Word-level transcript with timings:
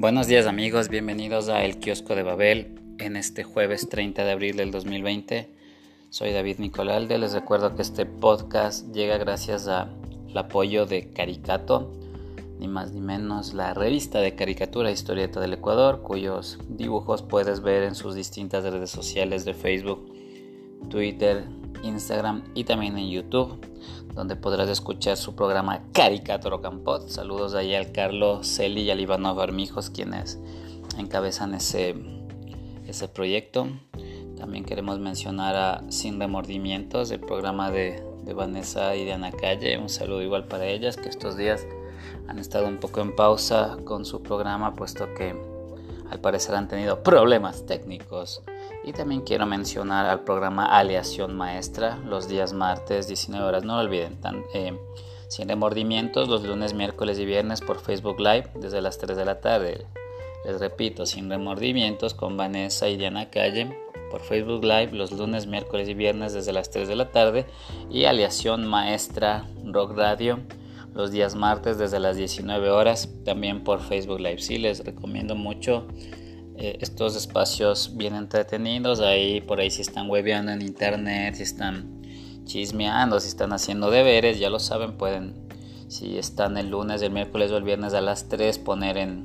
Buenos 0.00 0.28
días 0.28 0.46
amigos, 0.46 0.88
bienvenidos 0.88 1.50
a 1.50 1.62
El 1.62 1.78
Kiosco 1.78 2.14
de 2.14 2.22
Babel 2.22 2.80
en 2.98 3.16
este 3.16 3.44
jueves 3.44 3.90
30 3.90 4.24
de 4.24 4.30
abril 4.30 4.56
del 4.56 4.70
2020. 4.70 5.50
Soy 6.08 6.32
David 6.32 6.56
Nicolalde, 6.58 7.18
les 7.18 7.34
recuerdo 7.34 7.76
que 7.76 7.82
este 7.82 8.06
podcast 8.06 8.90
llega 8.94 9.18
gracias 9.18 9.68
al 9.68 9.90
apoyo 10.34 10.86
de 10.86 11.10
Caricato, 11.10 11.92
ni 12.58 12.66
más 12.66 12.92
ni 12.92 13.02
menos 13.02 13.52
la 13.52 13.74
revista 13.74 14.22
de 14.22 14.34
caricatura 14.34 14.90
Historieta 14.90 15.38
del 15.38 15.52
Ecuador, 15.52 16.00
cuyos 16.00 16.58
dibujos 16.70 17.20
puedes 17.20 17.60
ver 17.60 17.82
en 17.82 17.94
sus 17.94 18.14
distintas 18.14 18.64
redes 18.64 18.88
sociales 18.88 19.44
de 19.44 19.52
Facebook, 19.52 20.14
Twitter, 20.88 21.44
Instagram 21.82 22.42
y 22.54 22.64
también 22.64 22.96
en 22.98 23.10
YouTube, 23.10 23.58
donde 24.14 24.36
podrás 24.36 24.68
escuchar 24.68 25.16
su 25.16 25.34
programa 25.34 25.82
Caricato 25.92 26.60
Campot. 26.60 27.08
Saludos 27.08 27.54
ahí 27.54 27.74
al 27.74 27.92
Carlos 27.92 28.46
Celi 28.46 28.82
y 28.82 28.90
al 28.90 29.00
Ivanov 29.00 29.40
Armijos, 29.40 29.90
quienes 29.90 30.38
encabezan 30.98 31.54
ese, 31.54 31.94
ese 32.86 33.08
proyecto. 33.08 33.68
También 34.36 34.64
queremos 34.64 34.98
mencionar 34.98 35.56
a 35.56 35.84
Sin 35.90 36.18
Remordimientos, 36.18 37.10
el 37.10 37.20
programa 37.20 37.70
de, 37.70 38.02
de 38.24 38.32
Vanessa 38.32 38.96
y 38.96 39.04
de 39.04 39.12
Ana 39.12 39.32
Calle. 39.32 39.76
Un 39.78 39.88
saludo 39.88 40.22
igual 40.22 40.46
para 40.46 40.66
ellas, 40.66 40.96
que 40.96 41.08
estos 41.08 41.36
días 41.36 41.66
han 42.26 42.38
estado 42.38 42.66
un 42.66 42.78
poco 42.78 43.00
en 43.00 43.14
pausa 43.14 43.76
con 43.84 44.04
su 44.04 44.22
programa, 44.22 44.74
puesto 44.74 45.12
que 45.14 45.34
al 46.10 46.20
parecer 46.20 46.54
han 46.54 46.68
tenido 46.68 47.02
problemas 47.02 47.66
técnicos 47.66 48.42
y 48.84 48.92
también 48.92 49.22
quiero 49.22 49.46
mencionar 49.46 50.06
al 50.06 50.24
programa 50.24 50.66
Aleación 50.66 51.36
Maestra 51.36 51.98
los 52.06 52.28
días 52.28 52.52
martes 52.52 53.06
19 53.06 53.44
horas. 53.44 53.64
No 53.64 53.74
lo 53.74 53.80
olviden, 53.80 54.18
eh, 54.54 54.78
sin 55.28 55.48
remordimientos 55.48 56.28
los 56.28 56.42
lunes, 56.44 56.74
miércoles 56.74 57.18
y 57.18 57.24
viernes 57.24 57.60
por 57.60 57.80
Facebook 57.80 58.18
Live 58.20 58.50
desde 58.54 58.80
las 58.80 58.98
3 58.98 59.16
de 59.16 59.24
la 59.24 59.40
tarde. 59.40 59.86
Les 60.44 60.58
repito, 60.58 61.06
sin 61.06 61.28
remordimientos 61.28 62.14
con 62.14 62.36
Vanessa 62.36 62.88
y 62.88 62.96
Diana 62.96 63.30
Calle 63.30 63.76
por 64.10 64.20
Facebook 64.20 64.64
Live 64.64 64.92
los 64.92 65.12
lunes, 65.12 65.46
miércoles 65.46 65.88
y 65.88 65.94
viernes 65.94 66.32
desde 66.32 66.52
las 66.52 66.70
3 66.70 66.88
de 66.88 66.96
la 66.96 67.10
tarde 67.10 67.46
y 67.90 68.04
Aleación 68.04 68.66
Maestra 68.66 69.48
Rock 69.64 69.96
Radio 69.96 70.40
los 70.94 71.12
días 71.12 71.34
martes 71.34 71.78
desde 71.78 72.00
las 72.00 72.16
19 72.16 72.70
horas 72.70 73.08
también 73.24 73.62
por 73.62 73.80
Facebook 73.80 74.20
Live. 74.20 74.38
Sí, 74.38 74.58
les 74.58 74.84
recomiendo 74.84 75.34
mucho 75.34 75.86
eh, 76.62 76.76
estos 76.82 77.16
espacios 77.16 77.96
bien 77.96 78.14
entretenidos, 78.14 79.00
ahí 79.00 79.40
por 79.40 79.60
ahí 79.60 79.70
si 79.70 79.80
están 79.80 80.10
webeando 80.10 80.52
en 80.52 80.60
internet, 80.60 81.36
si 81.36 81.42
están 81.42 82.02
chismeando, 82.44 83.18
si 83.18 83.28
están 83.28 83.54
haciendo 83.54 83.90
deberes, 83.90 84.38
ya 84.38 84.50
lo 84.50 84.58
saben, 84.58 84.98
pueden, 84.98 85.48
si 85.88 86.18
están 86.18 86.58
el 86.58 86.68
lunes, 86.68 87.00
el 87.00 87.12
miércoles 87.12 87.50
o 87.50 87.56
el 87.56 87.62
viernes 87.62 87.94
a 87.94 88.02
las 88.02 88.28
3, 88.28 88.58
poner 88.58 88.98
en, 88.98 89.24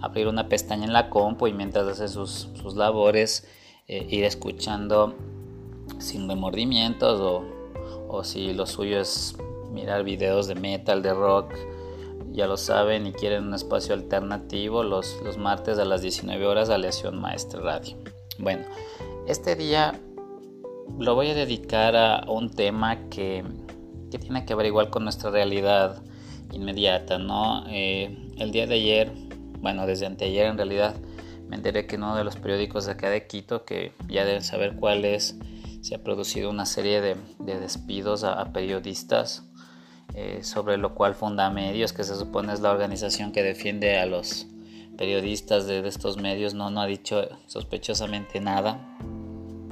abrir 0.00 0.26
una 0.26 0.48
pestaña 0.48 0.86
en 0.86 0.92
la 0.92 1.08
compu 1.08 1.46
y 1.46 1.52
mientras 1.52 1.86
hace 1.86 2.08
sus, 2.08 2.48
sus 2.60 2.74
labores, 2.74 3.46
eh, 3.86 4.04
ir 4.10 4.24
escuchando 4.24 5.14
sin 6.00 6.28
remordimientos 6.28 7.20
o, 7.20 7.44
o 8.08 8.24
si 8.24 8.52
lo 8.54 8.66
suyo 8.66 9.00
es 9.00 9.36
mirar 9.70 10.02
videos 10.02 10.48
de 10.48 10.56
metal, 10.56 11.00
de 11.00 11.14
rock, 11.14 11.54
ya 12.32 12.46
lo 12.46 12.56
saben 12.56 13.06
y 13.06 13.12
quieren 13.12 13.44
un 13.44 13.54
espacio 13.54 13.94
alternativo 13.94 14.82
los, 14.82 15.20
los 15.24 15.38
martes 15.38 15.78
a 15.78 15.84
las 15.84 16.02
19 16.02 16.46
horas 16.46 16.70
a 16.70 16.78
Leación 16.78 17.20
Maestre 17.20 17.60
Radio. 17.60 17.96
Bueno, 18.38 18.64
este 19.26 19.56
día 19.56 19.98
lo 20.98 21.14
voy 21.14 21.30
a 21.30 21.34
dedicar 21.34 21.96
a 21.96 22.24
un 22.28 22.50
tema 22.50 23.08
que, 23.08 23.44
que 24.10 24.18
tiene 24.18 24.44
que 24.44 24.54
ver 24.54 24.66
igual 24.66 24.90
con 24.90 25.04
nuestra 25.04 25.30
realidad 25.30 26.02
inmediata, 26.52 27.18
¿no? 27.18 27.64
Eh, 27.68 28.16
el 28.38 28.52
día 28.52 28.66
de 28.66 28.74
ayer, 28.74 29.12
bueno, 29.60 29.86
desde 29.86 30.06
anteayer 30.06 30.46
en 30.46 30.56
realidad, 30.56 30.94
me 31.48 31.56
enteré 31.56 31.86
que 31.86 31.96
en 31.96 32.02
uno 32.02 32.16
de 32.16 32.24
los 32.24 32.36
periódicos 32.36 32.86
de 32.86 32.92
acá 32.92 33.10
de 33.10 33.26
Quito, 33.26 33.64
que 33.64 33.92
ya 34.08 34.24
deben 34.24 34.42
saber 34.42 34.76
cuál 34.76 35.04
es, 35.04 35.36
se 35.80 35.94
ha 35.94 36.02
producido 36.02 36.50
una 36.50 36.66
serie 36.66 37.00
de, 37.00 37.16
de 37.38 37.60
despidos 37.60 38.24
a 38.24 38.52
periodistas 38.52 39.44
eh, 40.14 40.40
sobre 40.42 40.76
lo 40.76 40.94
cual 40.94 41.14
funda 41.14 41.50
Medios, 41.50 41.92
que 41.92 42.04
se 42.04 42.16
supone 42.16 42.52
es 42.52 42.60
la 42.60 42.70
organización 42.70 43.32
que 43.32 43.42
defiende 43.42 43.98
a 43.98 44.06
los 44.06 44.46
periodistas 44.96 45.66
de, 45.66 45.86
estos 45.86 46.16
medios, 46.16 46.54
no, 46.54 46.70
no 46.70 46.80
ha 46.80 46.86
dicho 46.86 47.28
sospechosamente 47.46 48.40
nada 48.40 48.96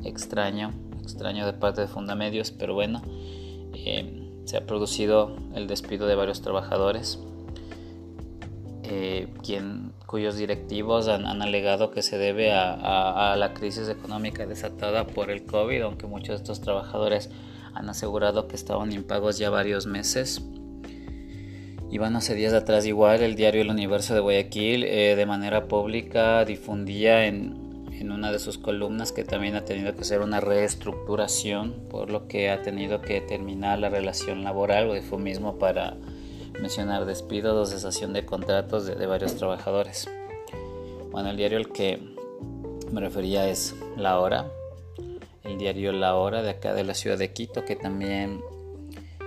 extraño, 0.05 0.71
extraño 1.03 1.47
de 1.47 1.53
parte 1.53 1.81
de 1.81 1.89
Fundamedios, 1.89 2.51
pero 2.51 2.75
bueno, 2.75 3.03
eh, 3.75 4.31
se 4.45 4.57
ha 4.57 4.67
producido 4.67 5.37
el 5.55 5.67
despido 5.67 6.07
de 6.07 6.15
varios 6.15 6.43
trabajadores. 6.43 7.19
Eh, 8.83 9.29
cuyos 10.07 10.37
directivos 10.37 11.09
han, 11.09 11.43
alegado 11.43 11.91
que 11.91 12.03
se 12.03 12.19
debe 12.19 12.53
a, 12.53 13.35
la 13.37 13.55
crisis 13.55 13.89
económica 13.89 14.47
desatada 14.47 15.07
por 15.07 15.31
el 15.31 15.45
COVID, 15.47 15.83
aunque 15.83 16.07
muchos 16.07 16.29
de 16.29 16.35
estos 16.37 16.61
trabajadores 16.61 17.31
han 17.75 17.89
asegurado 17.89 18.49
que 18.49 18.57
estaban 18.57 18.93
impagos 18.93 19.39
ya 19.39 19.51
varios 19.51 19.87
meses. 19.87 20.43
Y 21.91 21.99
bueno, 21.99 22.19
hace 22.19 22.35
días 22.35 22.53
atrás 22.53 22.87
igual 22.87 23.23
el 23.23 23.37
diario 23.37 23.63
El 23.63 23.71
Universo 23.71 24.15
de 24.15 24.21
Guayaquil 24.21 24.85
eh, 24.85 25.15
de 25.17 25.27
manera 25.27 25.69
pública 25.69 26.45
difundía 26.45 27.27
en, 27.27 27.89
en, 27.93 28.11
una 28.11 28.33
de 28.33 28.39
sus 28.39 28.59
columnas 28.59 29.13
que 29.13 29.23
también 29.23 29.55
ha 29.55 29.65
tenido 29.65 29.95
que 29.95 30.01
hacer 30.01 30.21
una 30.21 30.41
reestructuración, 30.41 31.75
por 31.91 32.11
lo 32.11 32.27
que 32.27 32.51
ha 32.51 32.63
tenido 32.63 33.01
que 33.01 33.21
terminar 33.21 33.79
la 33.79 33.91
relación 33.91 34.43
laboral 34.43 34.91
o 34.91 35.19
mismo 35.19 35.59
para 35.59 35.97
mencionar 36.61 37.05
despidos 37.05 37.69
o 37.69 37.71
cesación 37.71 38.13
de 38.13 38.25
contratos 38.25 38.87
de, 38.87 38.97
de 38.97 39.07
varios 39.07 39.37
trabajadores. 39.37 40.09
Bueno, 41.13 41.31
el 41.31 41.37
diario 41.37 41.59
al 41.59 41.69
que 41.69 42.01
me 42.91 43.01
refería 43.01 43.49
es 43.49 43.75
La 43.97 44.19
Hora, 44.19 44.51
el 45.45 45.59
diario 45.59 45.93
La 45.93 46.17
Hora 46.17 46.43
de 46.43 46.51
acá 46.51 46.75
de 46.75 46.85
la 46.85 46.95
ciudad 46.95 47.19
de 47.19 47.33
Quito, 47.33 47.65
que 47.65 47.77
también 47.77 48.41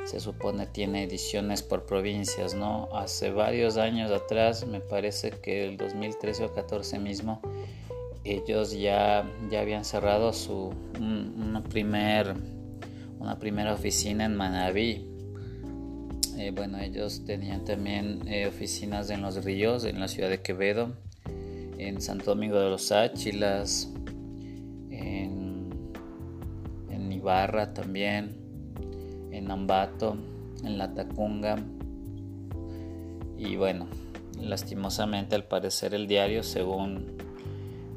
se 0.08 0.20
supone 0.22 0.66
tiene 0.68 1.04
ediciones 1.04 1.62
por 1.62 1.86
provincias, 1.86 2.56
¿no? 2.56 2.88
Hace 2.94 3.32
varios 3.32 3.78
años 3.78 4.10
atrás, 4.12 4.66
me 4.66 4.80
parece 4.80 5.32
que 5.32 5.68
el 5.68 5.76
2013 5.76 6.46
o 6.46 6.54
14 6.54 6.98
mismo, 7.00 7.42
ellos 8.24 8.72
ya, 8.72 9.30
ya 9.52 9.62
habían 9.62 9.84
cerrado 9.84 10.32
su 10.32 10.74
una, 10.98 11.62
primer, 11.62 12.36
una 13.20 13.38
primera 13.38 13.74
oficina 13.74 14.26
en 14.26 14.36
Manabí. 14.36 15.06
Eh, 16.38 16.52
bueno, 16.56 16.80
ellos 16.80 17.24
tenían 17.26 17.66
también 17.66 18.22
eh, 18.28 18.48
oficinas 18.48 19.10
en 19.10 19.22
Los 19.22 19.44
Ríos, 19.44 19.84
en 19.84 20.00
la 20.00 20.08
ciudad 20.08 20.30
de 20.30 20.42
Quevedo, 20.42 20.94
en 21.78 22.02
Santo 22.02 22.26
Domingo 22.26 22.60
de 22.60 22.70
los 22.70 22.94
Áchilas, 22.94 23.90
Barra 27.28 27.74
también, 27.74 28.38
en 29.32 29.52
Ambato, 29.52 30.16
en 30.64 30.78
La 30.78 30.94
Tacunga. 30.94 31.58
Y 33.38 33.58
bueno, 33.58 33.88
lastimosamente 34.40 35.36
al 35.36 35.44
parecer 35.44 35.94
el 35.94 36.08
diario, 36.08 36.42
según 36.42 37.18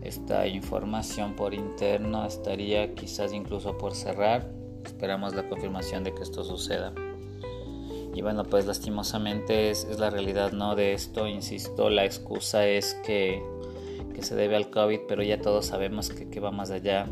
esta 0.03 0.49
información 0.49 1.37
por 1.37 1.55
interno, 1.55 2.27
estaría 2.27 2.93
quizás 2.97 3.33
incluso 3.33 3.79
por 3.79 3.95
cerrar. 3.95 4.51
Esperamos 4.85 5.37
la 5.37 5.49
confirmación 5.49 6.03
de 6.03 6.13
que 6.13 6.25
esto 6.25 6.43
suceda. 6.43 6.93
Y 8.13 8.23
bueno, 8.23 8.43
pues 8.43 8.67
lastimosamente 8.67 9.71
es, 9.71 9.87
la 10.01 10.11
realidad 10.11 10.51
no 10.51 10.75
de 10.75 10.93
esto, 10.93 11.29
insisto, 11.29 11.89
la 11.89 12.05
excusa 12.05 12.67
es 12.67 12.95
que, 13.07 13.41
que 14.13 14.23
se 14.23 14.35
debe 14.35 14.57
al 14.57 14.71
COVID, 14.71 15.03
pero 15.07 15.23
ya 15.23 15.41
todos 15.41 15.67
sabemos 15.67 16.11
que, 16.11 16.29
que 16.29 16.41
va 16.41 16.51
más 16.51 16.73
allá 16.73 17.07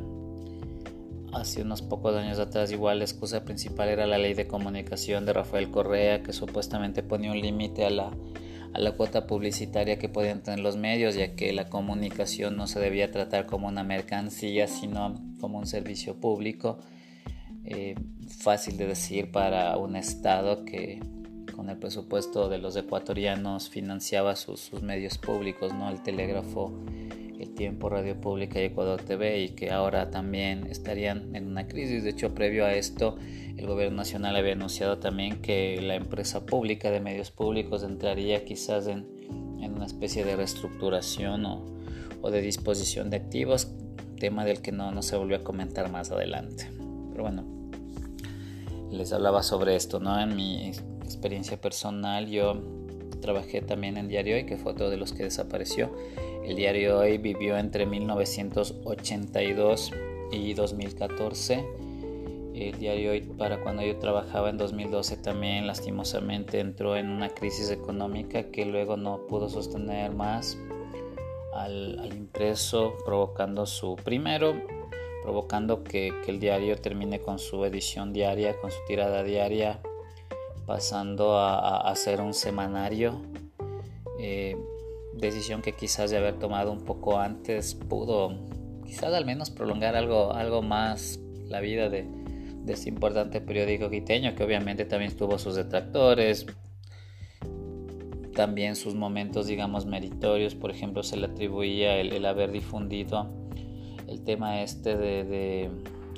hace 1.33 1.63
unos 1.63 1.83
pocos 1.83 2.15
años 2.17 2.39
atrás 2.39 2.73
igual 2.73 2.99
la 2.99 3.05
excusa 3.05 3.45
principal 3.45 3.89
era 3.89 4.07
la 4.07 4.19
ley 4.19 4.35
de 4.35 4.47
comunicación 4.47 5.27
de 5.27 5.33
Rafael 5.33 5.71
Correa 5.71 6.23
que 6.23 6.33
supuestamente 6.33 7.03
ponía 7.03 7.33
un 7.33 7.41
límite 7.41 7.85
a 7.85 7.91
la, 7.91 8.11
a 8.73 8.79
la 8.79 8.93
cuota 8.93 9.27
publicitaria 9.27 9.99
que 9.99 10.09
podían 10.09 10.43
tener 10.43 10.61
los 10.61 10.77
medios 10.77 11.15
ya 11.15 11.35
que 11.35 11.53
la 11.53 11.69
comunicación 11.69 12.57
no 12.57 12.67
se 12.67 12.81
debía 12.81 13.11
tratar 13.11 13.47
como 13.47 13.69
una 13.69 13.85
mercancía 13.85 14.67
sino 14.67 15.15
como 15.41 15.59
un 15.59 15.67
servicio 15.67 16.17
público 16.17 16.79
eh, 17.65 17.95
fácil 18.29 18.77
de 18.77 18.87
decir 18.87 19.31
para 19.31 19.77
un 19.77 19.97
estado 19.97 20.65
que 20.65 21.01
con 21.55 21.69
el 21.69 21.77
presupuesto 21.77 22.49
de 22.49 22.59
los 22.59 22.77
ecuatorianos 22.77 23.69
financiaba 23.69 24.37
sus, 24.37 24.61
sus 24.61 24.83
medios 24.83 25.19
públicos 25.19 25.75
no 25.75 25.91
el 25.91 26.03
telégrafo 26.03 26.73
el 27.39 27.55
Tiempo, 27.55 27.89
Radio 27.89 28.21
Pública 28.21 28.61
y 28.61 28.65
Ecuador 28.65 29.01
TV 29.03 29.43
y 29.43 29.49
que 29.51 29.71
ahora 29.71 30.11
también 30.11 30.67
estarían 30.67 31.35
en 31.35 31.47
una 31.47 31.67
crisis. 31.69 32.03
De 32.03 32.11
hecho, 32.11 32.35
previo 32.35 32.65
a 32.65 32.75
esto, 32.75 33.17
el 33.57 33.67
gobierno 33.67 33.97
nacional 33.97 34.37
había 34.37 34.53
anunciado 34.53 34.99
también 34.99 35.41
que 35.41 35.81
la 35.81 35.95
empresa 35.95 36.47
pública 36.47 36.91
de 36.91 37.01
medios 37.01 37.31
públicos 37.31 37.83
entraría 37.83 38.45
quizás 38.45 38.87
en, 38.89 39.07
en 39.61 39.75
una 39.75 39.87
especie 39.87 40.25
de 40.25 40.37
reestructuración 40.37 41.47
o, 41.47 41.65
o, 42.23 42.31
de 42.31 42.41
disposición 42.41 43.11
de 43.11 43.19
activos, 43.19 43.73
tema 44.19 44.45
del 44.45 44.61
que 44.61 44.73
no, 44.73 44.91
no 44.91 45.03
se 45.03 45.17
volvió 45.17 45.37
a 45.37 45.45
comentar 45.45 45.91
más 45.91 46.11
adelante. 46.11 46.71
Pero 47.11 47.23
bueno, 47.23 47.45
les 48.91 49.13
hablaba 49.13 49.43
sobre 49.43 49.77
esto, 49.77 50.01
¿no? 50.01 50.21
En 50.21 50.35
mi 50.35 50.69
experiencia 51.05 51.61
personal 51.61 52.27
yo 52.27 52.61
trabajé 53.21 53.61
también 53.61 53.97
en 53.97 54.09
Diario 54.09 54.37
Hoy, 54.37 54.47
que 54.47 54.57
fue 54.57 54.73
otro 54.73 54.91
de 54.91 54.97
los 54.97 55.13
que 55.13 55.25
desapareció. 55.25 55.93
El 56.49 56.57
Diario 56.57 56.99
Hoy 57.01 57.19
vivió 57.19 57.59
entre 57.59 57.85
1982 57.85 59.93
y 60.33 60.55
2014. 60.55 61.63
El 62.55 62.79
Diario 62.79 63.11
Hoy, 63.11 63.21
para 63.21 63.61
cuando 63.61 63.83
yo 63.83 63.99
trabajaba 63.99 64.49
en 64.49 64.57
2012, 64.57 65.19
también 65.19 65.67
lastimosamente 65.67 66.61
entró 66.61 66.97
en 66.97 67.11
una 67.11 67.29
crisis 67.29 67.71
económica 67.71 68.45
que 68.45 68.65
luego 68.65 68.97
no 68.97 69.27
pudo 69.27 69.51
sostener 69.51 70.13
más 70.13 70.57
al, 71.53 72.11
impreso, 72.17 72.95
provocando 73.05 73.67
su 73.67 73.97
primero 73.97 74.55
provocando 75.23 75.85
que, 75.85 76.15
el 76.29 76.41
diario 76.41 76.77
termine 76.77 77.21
con 77.21 77.39
su 77.39 77.63
edición 77.67 78.15
diaria, 78.15 78.59
con 78.59 78.71
su 78.71 78.79
tirada 78.87 79.23
diaria, 79.23 79.83
pasando 80.65 81.37
a, 81.37 81.91
hacer 81.91 82.23
un 82.23 82.33
semanario. 82.33 83.21
Eh, 84.19 84.57
decisión 85.15 85.63
que 85.63 85.73
quizás 85.73 86.11
de 86.11 86.19
haber 86.19 86.39
tomado 86.39 86.73
un 86.73 86.85
poco 86.85 87.19
antes 87.19 87.75
pudo 87.75 88.35
quizás 88.85 89.13
al 89.13 89.25
menos 89.25 89.51
prolongar 89.51 89.97
algo, 89.97 90.33
algo 90.33 90.63
más 90.63 91.21
la 91.49 91.61
vida 91.61 91.89
de, 91.89 92.07
de 92.69 92.73
este 92.73 92.89
importante 92.89 93.41
periódico 93.41 93.91
quiteño 93.91 94.35
que 94.35 94.45
obviamente 94.45 94.85
también 94.85 95.17
tuvo 95.17 95.39
sus 95.39 95.57
detractores, 95.57 96.47
también 98.39 98.77
sus 98.77 98.95
momentos 98.95 99.49
digamos 99.49 99.85
meritorios, 99.85 100.55
por 100.55 100.71
ejemplo 100.71 101.03
se 101.03 101.17
le 101.17 101.27
atribuía 101.27 101.99
el, 101.99 102.25
haber 102.25 102.53
difundido 102.53 103.27
el 104.07 104.23
tema 104.23 104.63
este 104.63 104.97
de, 104.97 105.69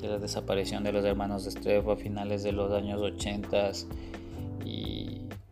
la 0.03 0.19
desaparición 0.19 0.83
de 0.83 0.91
los 0.91 1.03
hermanos 1.03 1.45
de 1.45 1.49
Estrepo 1.49 1.91
a 1.93 1.95
finales 1.95 2.43
de 2.43 2.51
los 2.51 2.71
años 2.73 3.01
80 3.01 3.71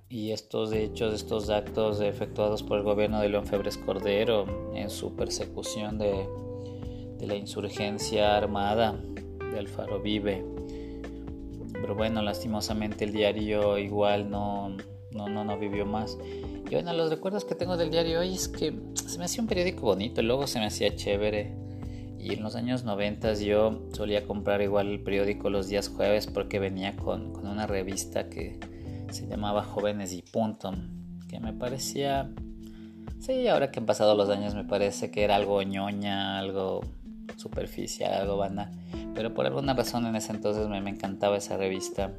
y, 0.09 0.31
estos 0.31 0.73
hechos, 0.73 1.13
estos 1.13 1.49
actos 1.49 2.01
efectuados 2.01 2.63
por 2.63 2.79
el 2.79 2.83
gobierno 2.83 3.19
de 3.21 3.29
León 3.29 3.45
Febres 3.45 3.77
Cordero 3.77 4.71
en 4.73 4.89
su 4.89 5.15
persecución 5.15 5.97
de, 5.97 6.27
la 7.25 7.35
insurgencia 7.35 8.37
armada 8.37 8.97
de 9.51 9.59
Alfaro 9.59 10.01
Vive. 10.01 10.43
Pero 11.73 11.95
bueno, 11.95 12.21
lastimosamente 12.21 13.05
el 13.05 13.11
diario 13.11 13.77
igual 13.77 14.29
no, 14.29 14.75
no, 15.11 15.27
no, 15.27 15.43
no 15.43 15.57
vivió 15.59 15.85
más. 15.85 16.17
Y 16.69 16.73
bueno, 16.73 16.93
los 16.93 17.09
recuerdos 17.09 17.45
que 17.45 17.55
tengo 17.55 17.77
del 17.77 17.91
diario 17.91 18.19
hoy 18.19 18.33
es 18.33 18.47
que 18.47 18.73
se 18.93 19.17
me 19.17 19.25
hacía 19.25 19.41
un 19.41 19.47
periódico 19.47 19.81
bonito, 19.81 20.21
el 20.21 20.27
logo 20.27 20.47
se 20.47 20.59
me 20.59 20.67
hacía 20.67 20.95
chévere 20.95 21.69
y 22.19 22.33
en 22.33 22.43
los 22.43 22.55
años 22.55 22.83
90 22.83 23.33
yo 23.35 23.81
solía 23.93 24.25
comprar 24.25 24.61
igual 24.61 24.87
el 24.87 24.99
periódico 25.01 25.49
los 25.49 25.69
días 25.69 25.87
jueves 25.87 26.27
porque 26.27 26.59
venía 26.59 26.95
con, 26.97 27.35
una 27.37 27.65
revista 27.65 28.29
que 28.29 28.59
se 29.11 29.27
llamaba 29.27 29.63
Jóvenes 29.63 30.13
y 30.13 30.21
Punto, 30.21 30.73
que 31.27 31.39
me 31.39 31.53
parecía, 31.53 32.29
sí, 33.19 33.47
ahora 33.47 33.71
que 33.71 33.79
han 33.79 33.85
pasado 33.85 34.15
los 34.15 34.29
años 34.29 34.55
me 34.55 34.63
parece 34.63 35.11
que 35.11 35.23
era 35.23 35.35
algo 35.35 35.61
ñoña, 35.61 36.37
algo 36.39 36.81
superficial, 37.35 38.13
algo 38.13 38.37
banal, 38.37 38.71
pero 39.13 39.33
por 39.33 39.45
alguna 39.45 39.73
razón 39.73 40.05
en 40.05 40.15
ese 40.15 40.31
entonces 40.31 40.67
me, 40.67 40.77
encantaba 40.77 41.37
esa 41.37 41.57
revista. 41.57 42.11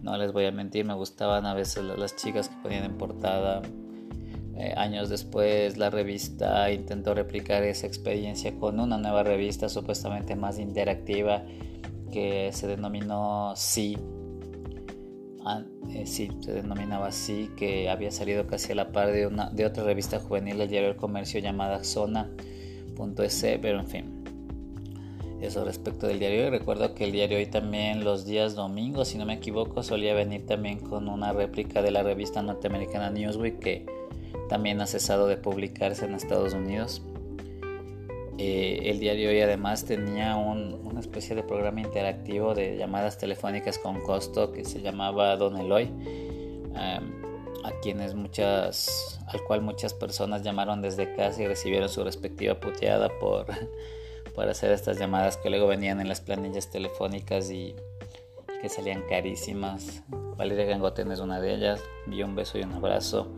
No 0.00 0.16
les 0.16 0.32
voy 0.32 0.44
a 0.44 0.52
mentir, 0.52 0.84
me 0.84 0.94
gustaban 0.94 1.46
a 1.46 1.54
veces 1.54 1.82
las 1.82 2.14
chicas 2.14 2.48
que 2.48 2.56
ponían 2.62 2.84
en 2.84 2.96
portada, 2.96 3.62
eh, 4.56 4.72
años 4.76 5.08
después 5.08 5.76
la 5.76 5.90
revista 5.90 6.70
intentó 6.70 7.12
replicar 7.14 7.62
esa 7.64 7.86
experiencia 7.86 8.56
con 8.58 8.80
una 8.80 8.96
nueva 8.96 9.22
revista 9.22 9.68
supuestamente 9.68 10.34
más 10.34 10.58
interactiva 10.58 11.42
que 12.10 12.50
se 12.52 12.66
denominó 12.66 13.52
Sí. 13.56 13.98
Eh, 15.90 16.06
sí, 16.06 16.28
se 16.40 16.52
denominaba 16.52 17.12
Sí, 17.12 17.50
que 17.56 17.88
había 17.88 18.10
salido 18.10 18.46
casi 18.46 18.72
a 18.72 18.74
la 18.74 18.92
par 18.92 19.12
de, 19.12 19.26
una, 19.26 19.50
de 19.50 19.64
otra 19.64 19.84
revista 19.84 20.18
juvenil 20.18 20.58
del 20.58 20.68
diario 20.68 20.90
El 20.90 20.96
Comercio 20.96 21.40
llamada 21.40 21.84
Zona.es, 21.84 23.46
pero 23.62 23.80
en 23.80 23.86
fin. 23.86 24.24
Eso 25.40 25.64
respecto 25.64 26.06
del 26.06 26.18
diario. 26.18 26.46
Y 26.46 26.50
recuerdo 26.50 26.94
que 26.94 27.04
el 27.04 27.12
diario 27.12 27.38
hoy 27.38 27.46
también 27.46 28.04
los 28.04 28.24
días 28.24 28.54
domingos, 28.54 29.08
si 29.08 29.18
no 29.18 29.26
me 29.26 29.34
equivoco, 29.34 29.82
solía 29.82 30.14
venir 30.14 30.46
también 30.46 30.80
con 30.80 31.08
una 31.08 31.32
réplica 31.32 31.82
de 31.82 31.90
la 31.90 32.02
revista 32.02 32.42
norteamericana 32.42 33.10
Newsweek 33.10 33.58
que 33.58 33.86
también 34.48 34.80
ha 34.80 34.86
cesado 34.86 35.26
de 35.26 35.36
publicarse 35.36 36.06
en 36.06 36.14
Estados 36.14 36.54
Unidos. 36.54 37.02
Eh, 38.38 38.90
el 38.90 39.00
diario 39.00 39.30
hoy 39.30 39.40
además 39.40 39.84
tenía 39.84 40.36
una 40.36 41.00
especie 41.00 41.34
de 41.34 41.42
programa 41.42 41.80
interactivo 41.80 42.54
de 42.54 42.76
llamadas 42.76 43.16
telefónicas 43.16 43.78
con 43.78 44.00
costo 44.02 44.52
que 44.52 44.64
se 44.64 44.80
llamaba 44.80 45.36
Don 45.36 45.56
Eloy, 45.56 45.84
em, 45.84 47.22
a 47.64 47.70
quienes 47.82 48.14
muchas, 48.14 49.20
al 49.26 49.42
cual 49.44 49.62
muchas 49.62 49.94
personas 49.94 50.42
llamaron 50.42 50.82
desde 50.82 51.14
casa 51.14 51.42
y 51.42 51.46
recibieron 51.46 51.88
su 51.88 52.04
respectiva 52.04 52.60
puteada 52.60 53.08
por, 53.18 53.46
por 54.34 54.48
hacer 54.48 54.70
estas 54.72 54.98
llamadas 54.98 55.38
que 55.38 55.48
luego 55.48 55.66
venían 55.66 56.00
en 56.00 56.08
las 56.08 56.20
planillas 56.20 56.70
telefónicas 56.70 57.50
y 57.50 57.74
que 58.60 58.68
salían 58.68 59.02
carísimas. 59.08 60.02
Valeria 60.36 60.66
Gangoten 60.66 61.10
es 61.10 61.20
una 61.20 61.40
de 61.40 61.54
ellas. 61.54 61.80
Vi 62.06 62.22
un 62.22 62.34
beso 62.34 62.58
y 62.58 62.62
un 62.62 62.72
abrazo 62.72 63.32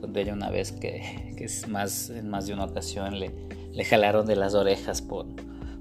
conté 0.00 0.22
ella 0.22 0.32
una 0.32 0.50
vez 0.50 0.72
que, 0.80 1.34
es 1.38 1.68
más, 1.68 2.10
en 2.10 2.28
más 2.28 2.46
de 2.46 2.54
una 2.54 2.64
ocasión 2.64 3.18
le, 3.18 3.30
le 3.78 3.84
jalaron 3.84 4.26
de 4.26 4.34
las 4.34 4.54
orejas 4.54 5.02
por, 5.02 5.26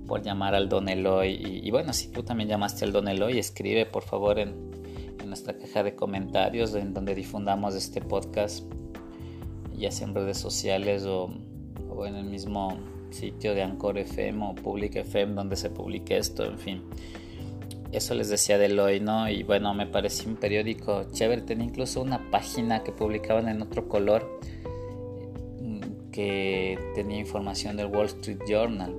por 0.06 0.22
llamar 0.22 0.54
al 0.54 0.70
Don 0.70 0.88
Eloy. 0.88 1.62
Y, 1.64 1.72
bueno, 1.72 1.94
si 1.94 2.10
tú 2.10 2.22
también 2.22 2.48
llamaste 2.48 2.86
al 2.86 2.92
Don 2.92 3.08
Eloy, 3.08 3.40
escribe 3.40 3.88
por 3.88 4.04
favor 4.04 4.38
en, 4.38 4.54
en 5.20 5.28
nuestra 5.28 5.58
caja 5.58 5.82
de 5.82 5.96
comentarios 5.96 6.76
en 6.76 6.94
donde 6.94 7.16
difundamos 7.16 7.74
este 7.74 8.00
podcast, 8.00 8.72
ya 9.76 9.90
sea 9.90 10.08
en 10.08 10.14
redes 10.14 10.38
sociales 10.38 11.06
o, 11.08 11.32
o 11.90 12.06
en 12.06 12.14
el 12.14 12.26
mismo 12.26 12.78
sitio 13.10 13.56
de 13.56 13.64
Anchor 13.64 13.98
FM 13.98 14.46
o 14.46 14.54
Public 14.54 14.98
FM 14.98 15.34
donde 15.34 15.56
se 15.56 15.72
publique 15.72 16.18
esto, 16.18 16.46
en 16.46 16.60
fin 16.60 16.84
eso 17.92 18.14
les 18.14 18.30
decía 18.30 18.58
de 18.58 18.80
hoy, 18.80 19.00
¿no? 19.00 19.30
Y 19.30 19.44
bueno, 19.44 19.74
me 19.74 19.88
pareció 19.88 20.30
un 20.30 20.36
periódico 20.36 21.06
chévere. 21.12 21.42
Tenía 21.44 21.66
incluso 21.66 22.02
una 22.02 22.30
página 22.30 22.84
que 22.84 22.92
publicaban 22.92 23.48
en 23.48 23.62
otro 23.62 23.88
color 23.88 24.40
que 26.18 26.80
tenía 26.96 27.20
información 27.20 27.78
del 27.78 27.86
Wall 27.86 28.08
Street 28.08 28.40
Journal. 28.48 28.92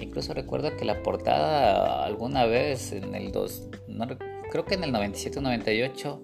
incluso 0.00 0.34
recuerdo 0.34 0.76
que 0.76 0.84
la 0.84 1.04
portada 1.04 2.04
alguna 2.04 2.46
vez 2.46 2.90
en 2.90 3.14
el 3.14 3.30
2, 3.30 3.68
creo 4.50 4.64
que 4.64 4.74
en 4.74 4.82
el 4.82 4.90
97 4.90 5.40
98, 5.40 6.20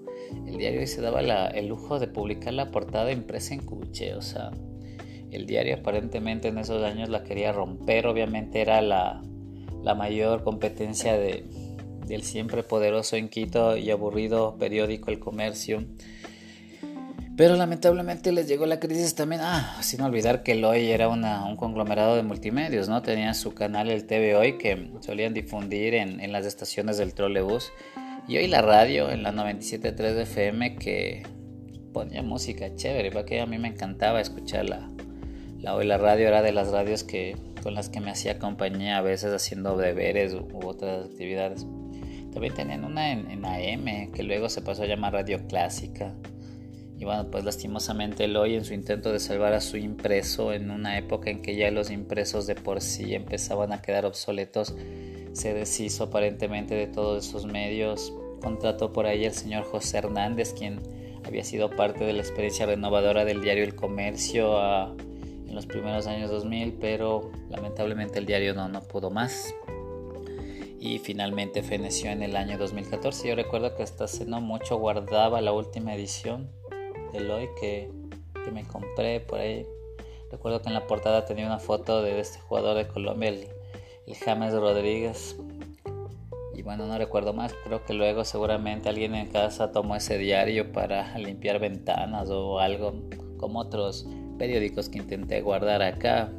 el 0.49 0.59
diario 0.59 0.85
se 0.89 1.01
daba 1.01 1.21
el 1.21 1.69
lujo 1.69 2.01
de 2.01 2.09
publicar 2.09 2.53
la 2.53 2.73
portada 2.73 3.13
impresa 3.13 3.55
en 3.55 3.61
cuche. 3.61 4.17
O 4.17 4.23
sea, 4.23 4.51
el 5.31 5.47
diario 5.47 5.77
aparentemente 5.77 6.49
en 6.49 6.59
esos 6.59 6.83
años 6.83 7.11
la 7.11 7.23
quería 7.23 7.53
romper. 7.53 8.09
Obviamente 8.09 8.61
era 8.61 8.83
la, 8.83 9.23
la 9.85 9.95
mayor 9.95 10.43
competencia 10.43 11.17
de 11.17 11.45
del 12.09 12.23
siempre 12.23 12.65
poderoso 12.65 13.17
en 13.17 13.29
Quito 13.29 13.77
y 13.77 13.91
aburrido 13.91 14.57
periódico 14.59 15.13
El 15.13 15.21
Comercio. 15.21 15.85
Pero 17.37 17.57
lamentablemente 17.57 18.31
les 18.31 18.47
llegó 18.47 18.65
la 18.67 18.79
crisis 18.79 19.15
también, 19.15 19.41
ah, 19.43 19.79
sin 19.83 20.01
olvidar 20.03 20.43
que 20.43 20.53
el 20.53 20.65
Hoy 20.65 20.91
era 20.91 21.09
un 21.09 21.57
conglomerado 21.57 22.15
de 22.15 22.23
multimedios, 22.23 22.89
¿no? 22.89 23.03
Tenían 23.03 23.35
su 23.35 23.55
canal 23.55 23.91
el 23.91 24.07
TV 24.07 24.37
Hoy 24.37 24.57
que 24.57 24.91
solían 25.01 25.35
difundir 25.35 25.95
en, 25.95 26.21
en 26.21 26.31
las 26.31 26.47
estaciones 26.47 26.97
del 26.97 27.13
trolebús 27.13 27.73
y 28.27 28.39
hoy 28.39 28.47
la 28.47 28.63
radio 28.63 29.11
en 29.11 29.23
la 29.23 29.33
97.3 29.33 30.23
FM 30.23 30.77
que 30.77 31.23
ponía 31.93 32.23
música 32.23 32.75
chévere, 32.75 33.11
porque 33.11 33.41
a 33.41 33.47
mí 33.47 33.59
me 33.59 33.69
encantaba 33.69 34.21
escucharla. 34.21 34.89
La, 35.61 35.75
hoy 35.75 35.87
la 35.87 35.99
radio 35.99 36.29
era 36.29 36.41
de 36.43 36.53
las 36.53 36.71
radios 36.71 37.05
que, 37.05 37.37
con 37.63 37.75
las 37.75 37.91
que 37.91 38.01
me 38.01 38.11
hacía 38.11 38.39
compañía 38.39 38.99
a 38.99 39.03
veces 39.03 39.33
haciendo 39.33 39.77
deberes 39.77 40.35
u 40.35 40.67
otras 40.67 41.07
actividades. 41.07 41.67
También 42.33 42.55
tenían 42.55 42.85
una 42.85 43.13
en, 43.13 43.45
AM 43.45 44.13
que 44.13 44.23
luego 44.23 44.49
se 44.49 44.63
pasó 44.63 44.83
a 44.83 44.87
llamar 44.87 45.13
Radio 45.13 45.47
Clásica. 45.47 46.15
Y 47.05 47.07
bueno, 47.07 47.31
pues 47.31 47.45
lastimosamente 47.45 48.25
el 48.25 48.35
hoy 48.35 48.55
en 48.55 48.65
su 48.65 48.73
intento 48.73 49.13
de 49.13 49.21
salvar 49.21 49.53
a 49.53 49.61
su 49.61 49.77
impreso 49.77 50.55
en 50.55 50.71
una 50.71 50.97
época 50.97 51.29
en 51.29 51.43
que 51.43 51.55
ya 51.55 51.71
los 51.71 51.91
impresos 51.91 52.47
de 52.47 52.55
por 52.55 52.81
sí 52.81 53.15
empezaban 53.15 53.75
a 53.75 53.83
quedar 53.83 54.07
obsoletos, 54.07 54.75
se 55.35 55.53
deshizo 55.53 56.05
aparentemente 56.05 56.75
de 56.75 56.87
todos 56.87 57.29
esos 57.29 57.45
medios. 57.45 58.15
Contrató 58.41 58.95
por 58.95 59.05
ahí 59.05 59.27
el 59.27 59.35
señor 59.35 59.65
José 59.65 59.99
Hernández, 59.99 60.55
quien 60.55 60.81
había 61.27 61.45
sido 61.45 61.69
parte 61.69 62.05
de 62.05 62.15
la 62.15 62.23
experiencia 62.23 62.65
renovadora 62.65 63.27
del 63.27 63.43
diario 63.43 63.65
El 63.65 63.75
Comercio 63.75 64.59
en 65.47 65.55
los 65.55 65.67
primeros 65.67 66.07
años 66.07 66.31
2000, 66.31 66.79
pero 66.81 67.31
lamentablemente 67.51 68.19
el 68.19 68.25
diario 68.25 68.55
no, 68.55 68.67
no 68.71 68.81
pudo 68.81 69.11
más 69.11 69.55
y 70.81 71.01
finalmente 71.01 71.63
feneció 71.63 72.11
en 72.11 72.23
el 72.23 72.35
año 72.35 72.57
2014. 72.57 73.29
Yo 73.29 73.35
recuerdo 73.35 73.77
que 73.77 73.83
hasta 73.83 74.05
hace 74.05 74.25
no 74.25 74.41
mucho 74.41 74.79
guardaba 74.79 75.43
la 75.43 75.53
última 75.53 75.95
edición 75.95 76.49
de 77.23 77.33
hoy 77.33 77.49
que, 77.61 77.91
que, 78.45 78.51
me 78.51 78.65
compré 78.65 79.21
por 79.21 79.41
ahí. 79.41 79.67
Recuerdo 80.31 80.61
que 80.61 80.69
en 80.69 80.75
la 80.75 80.87
portada 80.87 81.25
tenía 81.25 81.47
una 81.47 81.59
foto 81.59 82.03
de 82.03 82.19
este 82.19 82.41
jugador 82.41 82.77
de 82.77 82.89
Colombia, 82.89 83.29
el, 83.29 83.49
James 84.17 84.53
Rodríguez. 84.53 85.37
Y 86.55 86.63
bueno, 86.63 86.87
no 86.87 86.99
recuerdo 86.99 87.33
más, 87.33 87.55
creo 87.65 87.85
que 87.85 87.95
luego 87.95 88.25
seguramente 88.25 88.89
alguien 88.89 89.15
en 89.15 89.29
casa 89.29 89.73
tomó 89.73 89.97
ese 89.97 90.19
diario 90.19 90.73
para 90.73 91.17
limpiar 91.19 91.59
ventanas 91.59 92.29
o 92.31 92.59
algo, 92.59 92.95
como 93.39 93.61
otros 93.61 94.07
periódicos 94.39 94.89
que 94.89 94.99
intenté 94.99 95.41
guardar 95.41 95.83
acá, 95.83 96.33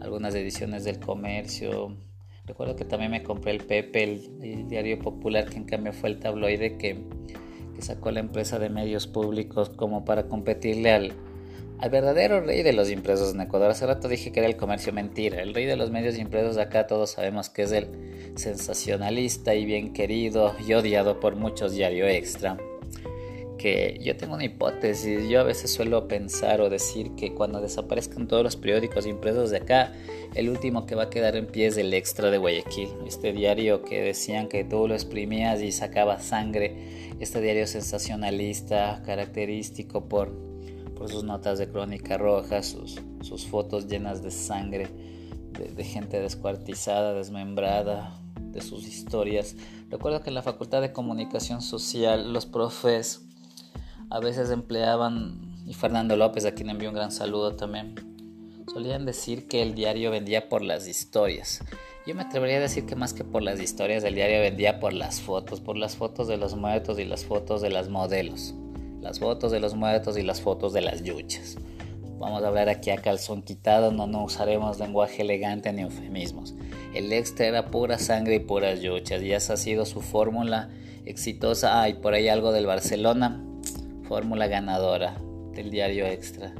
algunas 0.00 0.34
ediciones 0.34 0.84
del 0.84 1.00
comercio. 1.00 1.96
Recuerdo 2.44 2.74
que 2.74 2.84
también 2.84 3.12
me 3.12 3.22
compré 3.22 3.52
el 3.52 3.64
Pepe, 3.64 4.02
el, 4.04 4.68
diario 4.68 4.98
popular, 4.98 5.48
que 5.48 5.56
en 5.56 5.64
cambio 5.64 5.92
fue 5.92 6.10
el 6.10 6.18
tabloide 6.18 6.76
que, 6.76 7.04
sacó 7.82 8.10
la 8.10 8.20
empresa 8.20 8.58
de 8.58 8.68
medios 8.70 9.06
públicos 9.06 9.70
como 9.70 10.04
para 10.04 10.28
competirle 10.28 10.92
al, 10.92 11.12
al 11.78 11.90
verdadero 11.90 12.40
rey 12.40 12.62
de 12.62 12.72
los 12.72 12.90
impresos 12.90 13.34
en 13.34 13.40
Ecuador. 13.40 13.70
Hace 13.70 13.86
rato 13.86 14.08
dije 14.08 14.32
que 14.32 14.40
era 14.40 14.48
el 14.48 14.56
comercio 14.56 14.92
mentira. 14.92 15.42
El 15.42 15.54
rey 15.54 15.66
de 15.66 15.76
los 15.76 15.90
medios 15.90 16.18
impresos 16.18 16.56
acá 16.58 16.86
todos 16.86 17.10
sabemos 17.10 17.50
que 17.50 17.62
es 17.62 17.72
el 17.72 17.88
sensacionalista 18.36 19.54
y 19.54 19.64
bien 19.64 19.92
querido 19.92 20.54
y 20.66 20.72
odiado 20.74 21.20
por 21.20 21.36
muchos 21.36 21.72
diario 21.72 22.06
extra. 22.06 22.56
Que 23.62 24.00
yo 24.02 24.16
tengo 24.16 24.34
una 24.34 24.44
hipótesis, 24.44 25.28
yo 25.28 25.38
a 25.38 25.44
veces 25.44 25.72
suelo 25.72 26.08
pensar 26.08 26.60
o 26.60 26.68
decir 26.68 27.12
que 27.14 27.32
cuando 27.32 27.60
desaparezcan 27.60 28.26
todos 28.26 28.42
los 28.42 28.56
periódicos 28.56 29.06
impresos 29.06 29.50
de 29.50 29.58
acá, 29.58 29.92
el 30.34 30.48
último 30.48 30.84
que 30.84 30.96
va 30.96 31.04
a 31.04 31.10
quedar 31.10 31.36
en 31.36 31.46
pie 31.46 31.68
es 31.68 31.76
el 31.76 31.94
extra 31.94 32.30
de 32.30 32.38
Guayaquil, 32.38 32.88
este 33.06 33.32
diario 33.32 33.82
que 33.84 34.02
decían 34.02 34.48
que 34.48 34.64
tú 34.64 34.88
lo 34.88 34.94
exprimías 34.94 35.62
y 35.62 35.70
sacaba 35.70 36.18
sangre, 36.18 37.12
este 37.20 37.40
diario 37.40 37.68
sensacionalista, 37.68 39.00
característico 39.06 40.08
por 40.08 40.52
sus 41.06 41.24
notas 41.24 41.58
de 41.58 41.68
crónica 41.68 42.18
roja, 42.18 42.62
sus, 42.62 43.00
sus 43.22 43.46
fotos 43.46 43.86
llenas 43.86 44.22
de 44.22 44.30
sangre, 44.30 44.88
de, 45.52 45.84
gente 45.84 46.20
descuartizada, 46.20 47.14
desmembrada, 47.14 48.18
de 48.40 48.60
sus 48.60 48.86
historias. 48.86 49.56
Recuerdo 49.88 50.22
que 50.22 50.30
en 50.30 50.34
la 50.34 50.42
Facultad 50.42 50.80
de 50.80 50.92
Comunicación 50.92 51.62
Social 51.62 52.32
los 52.32 52.46
profes 52.46 53.22
a 54.12 54.20
veces 54.20 54.50
empleaban, 54.50 55.40
y 55.66 55.74
Fernando 55.74 56.16
López, 56.16 56.44
a 56.44 56.52
quien 56.52 56.70
envío 56.70 56.90
un 56.90 56.94
gran 56.94 57.12
saludo 57.12 57.56
también, 57.56 57.94
solían 58.72 59.06
decir 59.06 59.48
que 59.48 59.62
el 59.62 59.74
diario 59.74 60.10
vendía 60.10 60.48
por 60.48 60.62
las 60.62 60.86
historias. 60.86 61.64
Yo 62.06 62.14
me 62.14 62.22
atrevería 62.22 62.58
a 62.58 62.60
decir 62.60 62.84
que 62.84 62.96
más 62.96 63.14
que 63.14 63.24
por 63.24 63.42
las 63.42 63.60
historias, 63.60 64.04
el 64.04 64.14
diario 64.14 64.40
vendía 64.40 64.80
por 64.80 64.92
las 64.92 65.20
fotos, 65.20 65.60
por 65.60 65.76
las 65.76 65.96
fotos 65.96 66.28
de 66.28 66.36
los 66.36 66.54
muertos 66.54 66.98
y 66.98 67.04
las 67.04 67.24
fotos 67.24 67.62
de 67.62 67.70
las 67.70 67.88
modelos 67.88 68.54
las 69.02 69.18
fotos 69.18 69.50
de 69.50 69.60
los 69.60 69.74
muertos 69.74 70.16
y 70.16 70.22
las 70.22 70.40
fotos 70.40 70.72
de 70.72 70.80
las 70.80 71.02
yuchas. 71.02 71.56
Vamos 72.18 72.44
a 72.44 72.48
hablar 72.48 72.68
aquí 72.68 72.90
a 72.90 72.98
calzón 72.98 73.42
quitado, 73.42 73.90
no, 73.90 74.06
no 74.06 74.22
usaremos 74.22 74.78
lenguaje 74.78 75.22
elegante 75.22 75.72
ni 75.72 75.82
eufemismos. 75.82 76.54
El 76.94 77.12
extra 77.12 77.46
era 77.46 77.66
pura 77.66 77.98
sangre 77.98 78.36
y 78.36 78.38
puras 78.38 78.80
yuchas 78.80 79.20
y 79.22 79.32
esa 79.32 79.54
ha 79.54 79.56
sido 79.56 79.86
su 79.86 80.00
fórmula 80.00 80.70
exitosa. 81.04 81.82
Ah, 81.82 81.88
y 81.88 81.94
por 81.94 82.14
ahí 82.14 82.28
algo 82.28 82.52
del 82.52 82.66
Barcelona, 82.66 83.44
fórmula 84.02 84.46
ganadora 84.46 85.16
del 85.52 85.70
diario 85.70 86.06
extra 86.06 86.54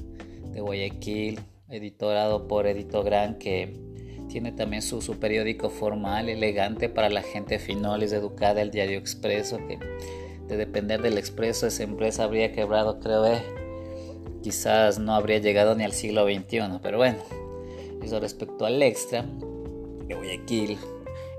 de 0.53 0.61
Guayaquil, 0.61 1.41
editorado 1.69 2.47
por 2.47 2.67
Edito 2.67 3.03
Gran, 3.03 3.39
que 3.39 3.81
tiene 4.29 4.53
también 4.53 4.83
su, 4.83 5.03
su 5.03 5.19
periódico 5.19 5.71
formal, 5.71 6.29
elegante 6.29 6.89
para 6.89 7.11
la 7.11 7.23
gente 7.23 7.59
finolis, 7.59 8.13
educada, 8.13 8.63
el 8.63 8.71
diario 8.71 8.99
expreso, 8.99 9.59
que 9.67 9.79
de 10.49 10.57
depender 10.57 11.03
del 11.03 11.19
expreso, 11.19 11.67
esa 11.67 11.83
empresa 11.83 12.25
habría 12.25 12.53
quebrado, 12.53 13.01
creo, 13.01 13.27
eh. 13.27 13.43
quizás 14.43 14.99
no 14.99 15.15
habría 15.15 15.39
llegado 15.39 15.75
ni 15.75 15.85
al 15.85 15.93
siglo 15.93 16.25
XXI, 16.25 16.79
pero 16.83 16.99
bueno, 16.99 17.19
eso 18.03 18.21
respecto 18.21 18.67
al 18.67 18.83
extra, 18.83 19.25
de 20.07 20.15
Guayaquil, 20.15 20.79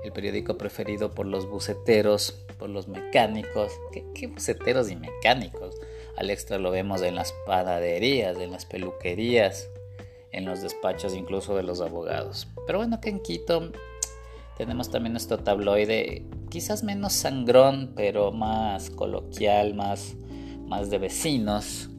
el 0.04 0.12
periódico 0.12 0.58
preferido 0.58 1.10
por 1.10 1.26
los 1.26 1.48
buceteros, 1.48 2.44
por 2.58 2.70
los 2.70 2.88
mecánicos, 2.88 3.72
¿qué, 3.92 4.04
qué 4.14 4.26
buceteros 4.26 4.90
y 4.90 4.96
mecánicos? 4.96 5.74
Al 6.16 6.30
extra 6.30 6.58
lo 6.58 6.70
vemos 6.70 7.02
en 7.02 7.14
las 7.14 7.34
panaderías, 7.46 8.38
en 8.38 8.52
las 8.52 8.66
peluquerías, 8.66 9.68
en 10.32 10.44
los 10.44 10.62
despachos 10.62 11.14
incluso 11.14 11.56
de 11.56 11.62
los 11.62 11.80
abogados. 11.80 12.48
Pero 12.66 12.78
bueno, 12.78 13.00
que 13.00 13.10
en 13.10 13.20
Quito 13.20 13.72
tenemos 14.56 14.90
también 14.90 15.12
nuestro 15.12 15.38
tabloide, 15.38 16.26
quizás 16.50 16.84
menos 16.84 17.12
sangrón, 17.12 17.92
pero 17.96 18.30
más 18.30 18.90
coloquial, 18.90 19.74
más, 19.74 20.14
más 20.66 20.90
de 20.90 20.98
vecinos. 20.98 21.90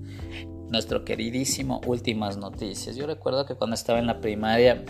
Nuestro 0.70 1.06
queridísimo 1.06 1.82
Últimas 1.86 2.38
Noticias. 2.38 2.96
Yo 2.96 3.06
recuerdo 3.06 3.46
que 3.46 3.56
cuando 3.56 3.76
estaba 3.76 4.00
en 4.00 4.08
la 4.08 4.20
primaria 4.20 4.84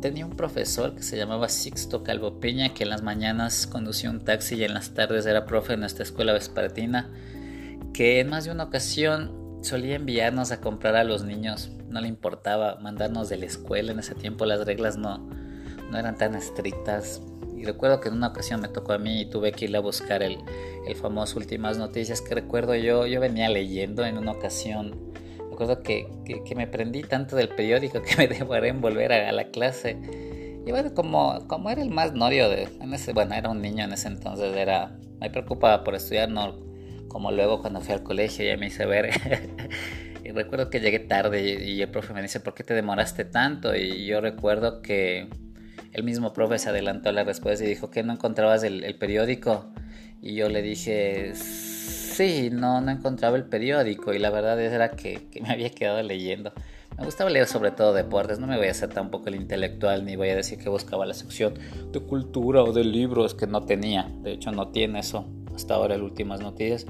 tenía 0.00 0.26
un 0.26 0.36
profesor 0.36 0.94
que 0.94 1.02
se 1.02 1.16
llamaba 1.16 1.48
Sixto 1.48 2.02
Calvo 2.02 2.38
Peña, 2.40 2.74
que 2.74 2.84
en 2.84 2.90
las 2.90 3.02
mañanas 3.02 3.66
conducía 3.66 4.10
un 4.10 4.24
taxi 4.24 4.56
y 4.56 4.64
en 4.64 4.74
las 4.74 4.94
tardes 4.94 5.26
era 5.26 5.46
profe 5.46 5.74
en 5.74 5.80
nuestra 5.80 6.02
escuela 6.02 6.32
vespertina, 6.32 7.10
que 7.98 8.20
en 8.20 8.28
más 8.28 8.44
de 8.44 8.52
una 8.52 8.62
ocasión 8.62 9.58
solía 9.60 9.96
enviarnos 9.96 10.52
a 10.52 10.60
comprar 10.60 10.94
a 10.94 11.02
los 11.02 11.24
niños. 11.24 11.72
No 11.88 12.00
le 12.00 12.06
importaba 12.06 12.76
mandarnos 12.76 13.28
de 13.28 13.38
la 13.38 13.46
escuela. 13.46 13.90
En 13.90 13.98
ese 13.98 14.14
tiempo 14.14 14.46
las 14.46 14.64
reglas 14.64 14.96
no, 14.96 15.18
no 15.18 15.98
eran 15.98 16.16
tan 16.16 16.36
estrictas. 16.36 17.20
Y 17.56 17.64
recuerdo 17.64 17.98
que 17.98 18.06
en 18.06 18.14
una 18.14 18.28
ocasión 18.28 18.60
me 18.60 18.68
tocó 18.68 18.92
a 18.92 18.98
mí 18.98 19.22
y 19.22 19.26
tuve 19.28 19.50
que 19.50 19.64
ir 19.64 19.76
a 19.76 19.80
buscar 19.80 20.22
el, 20.22 20.38
el 20.86 20.94
famoso 20.94 21.40
Últimas 21.40 21.76
Noticias 21.76 22.20
que 22.20 22.36
recuerdo 22.36 22.76
yo, 22.76 23.04
yo 23.08 23.18
venía 23.18 23.48
leyendo 23.48 24.06
en 24.06 24.16
una 24.16 24.30
ocasión. 24.30 24.94
Recuerdo 25.50 25.82
que, 25.82 26.08
que, 26.24 26.54
me 26.54 26.68
prendí 26.68 27.02
tanto 27.02 27.34
del 27.34 27.48
periódico 27.48 28.00
que 28.04 28.14
me 28.16 28.28
demoré 28.28 28.68
en 28.68 28.80
volver 28.80 29.12
a, 29.12 29.32
la 29.32 29.48
clase. 29.48 29.98
Y 30.64 30.70
bueno, 30.70 30.94
como, 30.94 31.48
como 31.48 31.68
era 31.68 31.82
el 31.82 31.90
más 31.90 32.12
novio 32.12 32.48
de... 32.48 32.68
En 32.80 32.94
ese, 32.94 33.12
bueno, 33.12 33.34
era 33.34 33.48
un 33.48 33.60
niño 33.60 33.82
en 33.82 33.92
ese 33.92 34.06
entonces, 34.06 34.56
era... 34.56 34.96
Me 35.18 35.30
preocupaba 35.30 35.82
por 35.82 35.96
estudiar, 35.96 36.28
no 36.28 36.67
como 37.08 37.32
luego 37.32 37.60
cuando 37.60 37.80
fui 37.80 37.94
al 37.94 38.02
colegio 38.02 38.44
ya 38.44 38.56
me 38.56 38.66
hice 38.66 38.86
ver. 38.86 39.10
y 40.24 40.30
recuerdo 40.30 40.70
que 40.70 40.80
llegué 40.80 40.98
tarde 41.00 41.64
y, 41.64 41.80
el 41.80 41.88
profe 41.90 42.12
me 42.12 42.22
dice, 42.22 42.40
¿por 42.40 42.54
qué 42.54 42.62
te 42.62 42.74
demoraste 42.74 43.24
tanto? 43.24 43.74
Y 43.74 44.06
yo 44.06 44.20
recuerdo 44.20 44.82
que 44.82 45.28
el 45.92 46.02
mismo 46.04 46.32
profe 46.32 46.58
se 46.58 46.68
adelantó 46.68 47.08
a 47.08 47.12
la 47.12 47.24
respuesta 47.24 47.64
y 47.64 47.68
dijo 47.68 47.90
que 47.90 48.02
no 48.02 48.12
encontrabas 48.12 48.62
el, 48.62 48.94
periódico. 48.96 49.66
Y 50.20 50.34
yo 50.34 50.48
le 50.48 50.62
dije, 50.62 51.32
sí, 51.34 52.50
no, 52.52 52.80
no 52.80 52.90
encontraba 52.90 53.36
el 53.36 53.44
periódico. 53.44 54.12
Y 54.12 54.18
la 54.18 54.30
verdad 54.30 54.60
era 54.60 54.90
que, 54.90 55.28
que 55.30 55.40
me 55.40 55.50
había 55.50 55.70
quedado 55.70 56.02
leyendo. 56.02 56.52
Me 56.98 57.04
gustaba 57.04 57.30
leer 57.30 57.46
sobre 57.46 57.70
todo 57.70 57.94
deportes, 57.94 58.40
no 58.40 58.48
me 58.48 58.56
voy 58.56 58.66
a 58.66 58.72
hacer 58.72 58.88
tampoco 58.88 59.28
el 59.28 59.36
intelectual 59.36 60.04
ni 60.04 60.16
voy 60.16 60.30
a 60.30 60.34
decir 60.34 60.58
que 60.58 60.68
buscaba 60.68 61.06
la 61.06 61.14
sección 61.14 61.54
de 61.92 62.00
cultura 62.00 62.64
o 62.64 62.72
de 62.72 62.82
libros 62.82 63.36
que 63.36 63.46
no 63.46 63.64
tenía. 63.64 64.10
De 64.22 64.32
hecho 64.32 64.50
no 64.50 64.72
tiene 64.72 64.98
eso 64.98 65.24
hasta 65.58 65.74
ahora 65.74 65.96
las 65.96 66.04
últimas 66.04 66.40
noticias. 66.40 66.86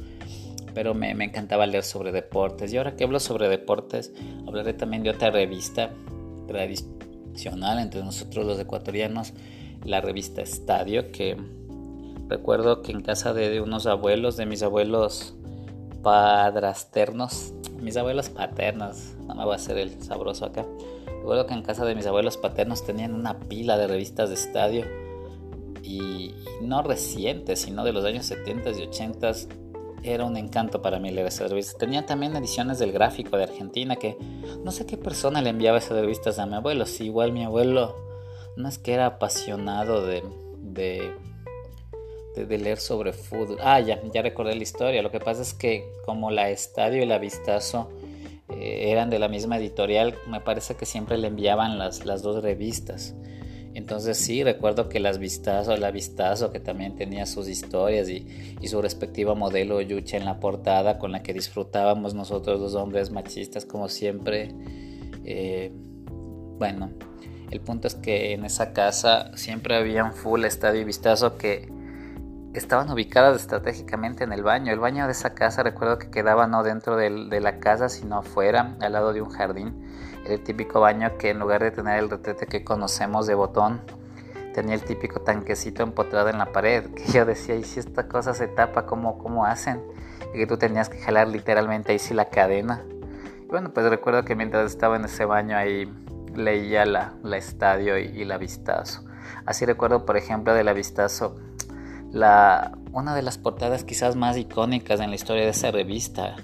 Pero 0.75 0.95
me, 0.95 1.11
encantaba 1.11 1.67
leer 1.67 1.85
sobre 1.85 2.13
deportes. 2.13 2.73
Y 2.73 2.77
ahora 2.77 2.95
que 2.95 3.05
hablo 3.05 3.19
sobre 3.19 3.49
deportes, 3.49 4.13
hablaré 4.47 4.75
también 4.75 5.03
de 5.03 5.11
otra 5.11 5.31
revista 5.31 5.91
entre 7.81 8.03
nosotros 8.03 8.47
los 8.47 8.59
ecuatorianos, 8.59 9.33
la 9.85 10.01
revista 10.01 10.43
Estadio, 10.43 11.13
que 11.13 11.37
recuerdo 12.29 12.83
que 12.83 12.93
en 12.93 13.01
casa 13.01 13.33
de, 13.33 13.61
unos 13.61 13.87
abuelos, 13.87 14.37
de 14.37 14.47
mis 14.47 14.63
abuelos 14.63 15.35
padrasternos, 16.03 17.55
mis 17.81 17.97
abuelos 17.97 18.29
paternos, 18.29 19.15
no 19.27 19.35
me 19.35 19.45
voy 19.45 19.53
a 19.53 19.57
hacer 19.57 19.79
el 19.79 20.03
sabroso 20.03 20.47
acá. 20.47 20.67
Recuerdo 21.07 21.47
que 21.47 21.55
en 21.55 21.63
casa 21.63 21.85
de 21.85 21.95
mis 21.95 22.07
abuelos 22.07 22.37
paternos 22.37 22.85
tenían 22.85 23.15
una 23.15 23.39
pila 23.39 23.77
de 23.77 23.87
revistas 23.87 24.29
de 24.31 24.35
estadio 24.35 24.85
y, 25.89 26.35
no 26.61 26.83
recientes, 26.83 27.61
sino 27.61 27.85
de 27.85 27.93
los 27.93 28.05
años 28.05 28.27
70 28.27 28.71
y 28.73 28.83
80 28.83 29.33
era 30.03 30.25
un 30.25 30.37
encanto 30.37 30.83
para 30.83 30.99
mí 30.99 31.11
leer 31.11 31.27
esas 31.27 31.51
revistas. 31.51 31.79
Tenía 31.79 32.05
también 32.05 32.37
ediciones 32.37 32.79
del 32.79 32.93
gráfico 32.93 33.37
de 33.37 33.45
Argentina 33.45 33.97
que 33.97 34.17
no 34.63 34.71
sé 34.71 34.87
qué 34.87 34.97
persona 34.97 35.41
le 35.41 35.51
enviaba 35.51 35.79
esas 35.79 35.99
revistas 35.99 36.39
a 36.39 36.47
mi 36.47 36.55
abuelo. 36.55 36.85
Si 36.87 37.05
igual 37.05 37.33
mi 37.33 37.45
abuelo 37.45 37.97
no 38.57 38.69
es 38.69 38.79
que 38.79 38.93
era 38.93 39.07
apasionado 39.07 40.05
de, 40.05 40.23
de, 40.59 41.13
de, 42.37 42.59
leer 42.59 42.79
sobre 42.79 43.13
fútbol. 43.13 43.59
Ah, 43.61 43.81
ya, 43.81 44.01
ya 44.13 44.23
recordé 44.23 44.55
la 44.55 44.63
historia. 44.63 45.03
Lo 45.03 45.11
que 45.11 45.21
pasa 45.21 45.43
es 45.43 45.55
que 45.55 45.91
como 46.05 46.31
la 46.31 46.51
Estadio 46.51 47.03
y 47.03 47.07
la 47.07 47.19
Vistazo 47.19 47.91
eh, 48.51 48.91
eran 48.91 49.11
de 49.11 49.19
la 49.19 49.29
misma 49.29 49.57
editorial, 49.57 50.15
me 50.29 50.41
parece 50.41 50.75
que 50.75 50.87
siempre 50.87 51.19
le 51.19 51.29
enviaban 51.29 51.79
las, 51.79 52.05
las 52.05 52.23
dos 52.23 52.43
revistas. 52.43 53.15
Entonces 53.79 54.19
sí, 54.19 54.43
recuerdo 54.43 54.89
que 54.89 54.99
las 54.99 55.19
Vistazo, 55.19 55.77
la 55.77 55.93
Vistazo 55.93 56.51
que 56.51 56.59
también 56.59 56.97
tenía 56.97 57.27
sus 57.27 57.47
historias 57.49 58.09
y, 58.09 58.27
su 58.67 58.83
respectiva 58.83 59.37
modelo 59.37 59.81
Yucha 59.81 60.17
en 60.17 60.25
la 60.25 60.41
portada 60.41 60.99
con 60.99 61.13
la 61.13 61.23
que 61.23 61.33
disfrutábamos 61.33 62.13
nosotros 62.13 62.59
los 62.61 62.75
hombres 62.75 63.13
machistas 63.13 63.65
como 63.65 63.89
siempre. 63.89 64.53
Eh, 65.25 65.71
bueno, 66.59 66.91
el 67.53 67.61
punto 67.61 67.87
es 67.87 67.95
que 67.95 68.33
en 68.33 68.45
esa 68.45 68.73
casa 68.73 69.31
siempre 69.37 69.77
había 69.77 70.03
un 70.03 70.13
full 70.13 70.45
estadio 70.45 70.81
y 70.81 70.85
vistazo 70.85 71.39
que 71.39 71.71
estaban 72.55 72.91
ubicadas 72.91 73.41
estratégicamente 73.41 74.25
en 74.25 74.33
el 74.33 74.43
baño. 74.43 74.73
El 74.73 74.81
baño 74.81 75.07
de 75.07 75.13
esa 75.13 75.35
casa 75.35 75.63
recuerdo 75.63 76.01
que 76.01 76.11
quedaba 76.11 76.49
no 76.49 76.65
dentro 76.65 76.97
de 76.97 77.41
la 77.41 77.61
casa 77.61 77.89
sino 77.89 78.19
afuera, 78.19 78.77
al 78.81 78.93
lado 78.93 79.13
de 79.13 79.23
un 79.23 79.31
jardín 79.31 79.77
el 80.31 80.43
típico 80.43 80.81
baño 80.81 81.17
que 81.19 81.31
en 81.31 81.39
lugar 81.39 81.63
de 81.63 81.71
tener 81.71 81.99
el 81.99 82.11
retrete 82.11 82.47
que 82.47 82.65
conocemos 82.65 83.27
de 83.27 83.35
botón, 83.35 83.81
tenía 84.55 84.75
el 84.75 84.83
típico 84.83 85.21
tanquecito 85.21 85.83
empotrado 85.83 86.29
en 86.29 86.39
la 86.39 86.47
pared, 86.47 86.87
que 86.95 87.05
yo 87.13 87.25
decía, 87.25 87.55
¿y 87.55 87.65
si 87.65 87.81
esta 87.81 88.09
cosa 88.09 88.35
se 88.35 88.49
tapa, 88.49 88.87
cómo, 88.87 89.19
cómo 89.19 89.45
hacen? 89.45 89.83
Y 90.35 90.39
que 90.39 90.47
tú 90.47 90.57
tenías 90.59 90.89
que 90.89 90.99
jalar 90.99 91.29
literalmente 91.29 91.93
ahí 91.93 91.99
sí 91.99 92.15
la 92.15 92.27
cadena. 92.27 92.85
Y 93.43 93.47
bueno, 93.47 93.73
pues 93.73 93.89
recuerdo 93.89 94.25
que 94.25 94.35
mientras 94.35 94.71
estaba 94.71 94.97
en 94.97 95.05
ese 95.05 95.25
baño 95.25 95.57
ahí 95.57 95.93
leía 96.35 96.85
la, 96.85 97.15
la 97.23 97.37
estadio 97.37 97.99
y, 97.99 98.07
y, 98.07 98.25
la 98.25 98.37
vistazo. 98.39 99.05
Así 99.47 99.65
recuerdo, 99.65 100.05
por 100.05 100.17
ejemplo, 100.17 100.55
de 100.55 100.65
la 100.65 100.73
vistazo, 100.73 101.37
la, 102.11 102.77
una 102.93 103.15
de 103.15 103.23
las 103.23 103.39
portadas 103.39 103.85
quizás 103.85 104.17
más 104.17 104.37
icónicas 104.37 105.01
en 105.01 105.11
la 105.11 105.17
historia 105.17 105.45
de 105.45 105.51
esa 105.51 105.71
revista, 105.71 106.37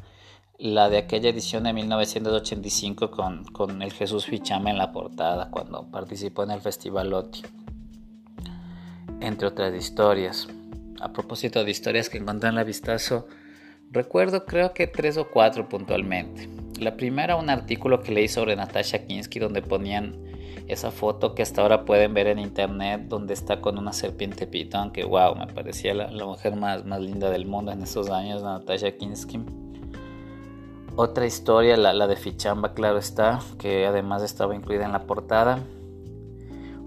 la 0.58 0.88
de 0.88 0.98
aquella 0.98 1.30
edición 1.30 1.64
de 1.64 1.72
1985 1.72 3.10
con, 3.10 3.44
con 3.46 3.82
el 3.82 3.92
Jesús 3.92 4.26
Fichame 4.26 4.70
en 4.70 4.78
la 4.78 4.92
portada 4.92 5.50
cuando 5.50 5.90
participó 5.90 6.44
en 6.44 6.52
el 6.52 6.60
Festival 6.60 7.12
OTI, 7.12 7.42
entre 9.20 9.48
otras 9.48 9.74
historias. 9.74 10.48
A 11.00 11.12
propósito 11.12 11.64
de 11.64 11.70
historias 11.70 12.08
que 12.08 12.18
encontré 12.18 12.48
en 12.48 12.54
la 12.54 12.64
vistazo, 12.64 13.26
recuerdo 13.90 14.46
creo 14.46 14.72
que 14.72 14.86
tres 14.86 15.16
o 15.16 15.28
cuatro 15.28 15.68
puntualmente. 15.68 16.48
La 16.78 16.96
primera, 16.96 17.36
un 17.36 17.50
artículo 17.50 18.00
que 18.00 18.12
leí 18.12 18.28
sobre 18.28 18.56
Natasha 18.56 19.06
Kinsky 19.06 19.40
donde 19.40 19.60
ponían 19.60 20.16
esa 20.68 20.90
foto 20.90 21.34
que 21.34 21.42
hasta 21.42 21.62
ahora 21.62 21.84
pueden 21.84 22.14
ver 22.14 22.28
en 22.28 22.38
internet 22.38 23.02
donde 23.08 23.34
está 23.34 23.60
con 23.60 23.76
una 23.76 23.92
serpiente 23.92 24.46
pitón 24.46 24.92
que 24.92 25.04
wow, 25.04 25.34
me 25.34 25.46
parecía 25.48 25.94
la, 25.94 26.10
la 26.10 26.24
mujer 26.24 26.56
más, 26.56 26.86
más 26.86 27.00
linda 27.00 27.28
del 27.28 27.44
mundo 27.44 27.72
en 27.72 27.82
esos 27.82 28.08
años, 28.08 28.42
Natasha 28.42 28.96
Kinsky. 28.96 29.63
Otra 30.96 31.26
historia, 31.26 31.76
la, 31.76 32.06
de 32.06 32.14
Fichamba, 32.14 32.72
claro 32.72 32.98
está, 32.98 33.40
que 33.58 33.84
además 33.84 34.22
estaba 34.22 34.54
incluida 34.54 34.84
en 34.84 34.92
la 34.92 35.06
portada. 35.06 35.58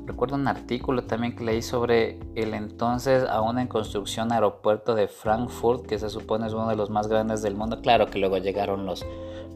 Recuerdo 0.05 0.35
un 0.35 0.47
artículo 0.47 1.03
también 1.03 1.35
que 1.35 1.43
leí 1.43 1.61
sobre 1.61 2.17
el 2.35 2.53
entonces 2.53 3.25
aún 3.27 3.59
en 3.59 3.67
construcción 3.67 4.31
aeropuerto 4.31 4.95
de 4.95 5.09
Frankfurt, 5.09 5.85
que 5.85 5.99
se 5.99 6.09
supone 6.09 6.47
es 6.47 6.53
uno 6.53 6.69
de 6.69 6.77
los 6.77 6.89
más 6.89 7.09
grandes 7.09 7.41
del 7.41 7.55
mundo. 7.55 7.81
Claro 7.81 8.07
que 8.07 8.17
luego 8.17 8.37
llegaron 8.37 8.85
los, 8.85 9.05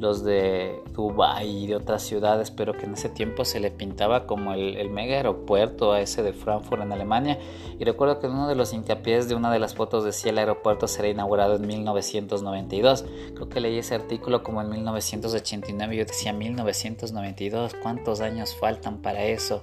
los 0.01 0.23
de 0.23 0.81
Dubai 0.93 1.47
y 1.47 1.67
de 1.67 1.75
otras 1.75 2.01
ciudades, 2.01 2.49
pero 2.49 2.73
que 2.73 2.85
en 2.85 2.93
ese 2.93 3.07
tiempo 3.07 3.45
se 3.45 3.59
le 3.59 3.69
pintaba 3.69 4.25
como 4.25 4.53
el, 4.53 4.89
mega 4.89 5.15
aeropuerto 5.15 5.93
a 5.93 6.01
ese 6.01 6.23
de 6.23 6.33
Frankfurt 6.33 6.81
en 6.81 6.91
Alemania. 6.91 7.37
Y 7.79 7.85
recuerdo 7.85 8.19
que 8.19 8.25
uno 8.25 8.47
de 8.47 8.55
los 8.55 8.73
hincapiés 8.73 9.29
de 9.29 9.35
una 9.35 9.51
de 9.53 9.59
las 9.59 9.75
fotos 9.75 10.03
decía 10.03 10.31
el 10.31 10.39
aeropuerto 10.39 10.87
será 10.87 11.07
inaugurado 11.07 11.55
en 11.55 11.67
1992. 11.67 13.05
Creo 13.35 13.47
que 13.47 13.61
leí 13.61 13.77
ese 13.77 13.93
artículo 13.93 14.41
como 14.41 14.61
en 14.61 14.69
1989 14.69 15.93
y 15.93 15.97
yo 15.99 16.05
decía 16.05 16.33
1992, 16.33 17.75
¿cuántos 17.81 18.21
años 18.21 18.55
faltan 18.59 19.03
para 19.03 19.23
eso? 19.23 19.61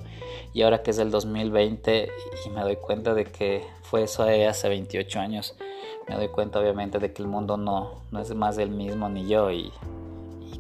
Y 0.55 0.63
ahora 0.63 0.83
que 0.85 0.93
es 0.93 0.99
el 0.99 1.11
2020 1.11 2.09
y 2.47 2.51
me 2.51 2.61
doy 2.63 2.77
cuenta 2.77 3.13
de 3.13 3.25
que 3.25 3.65
fue 3.83 4.05
eso 4.05 4.23
hace 4.23 4.69
28 4.69 5.19
años, 5.19 5.57
me 6.09 6.15
doy 6.15 6.29
cuenta 6.29 6.61
obviamente 6.61 7.01
de 7.01 7.13
que 7.13 7.23
el 7.23 7.29
mundo 7.29 7.57
no, 7.57 8.03
no 8.13 8.21
es 8.21 8.33
más 8.35 8.55
del 8.57 8.71
mismo 8.71 9.09
ni 9.09 9.27
yo 9.27 9.51
y 9.51 9.73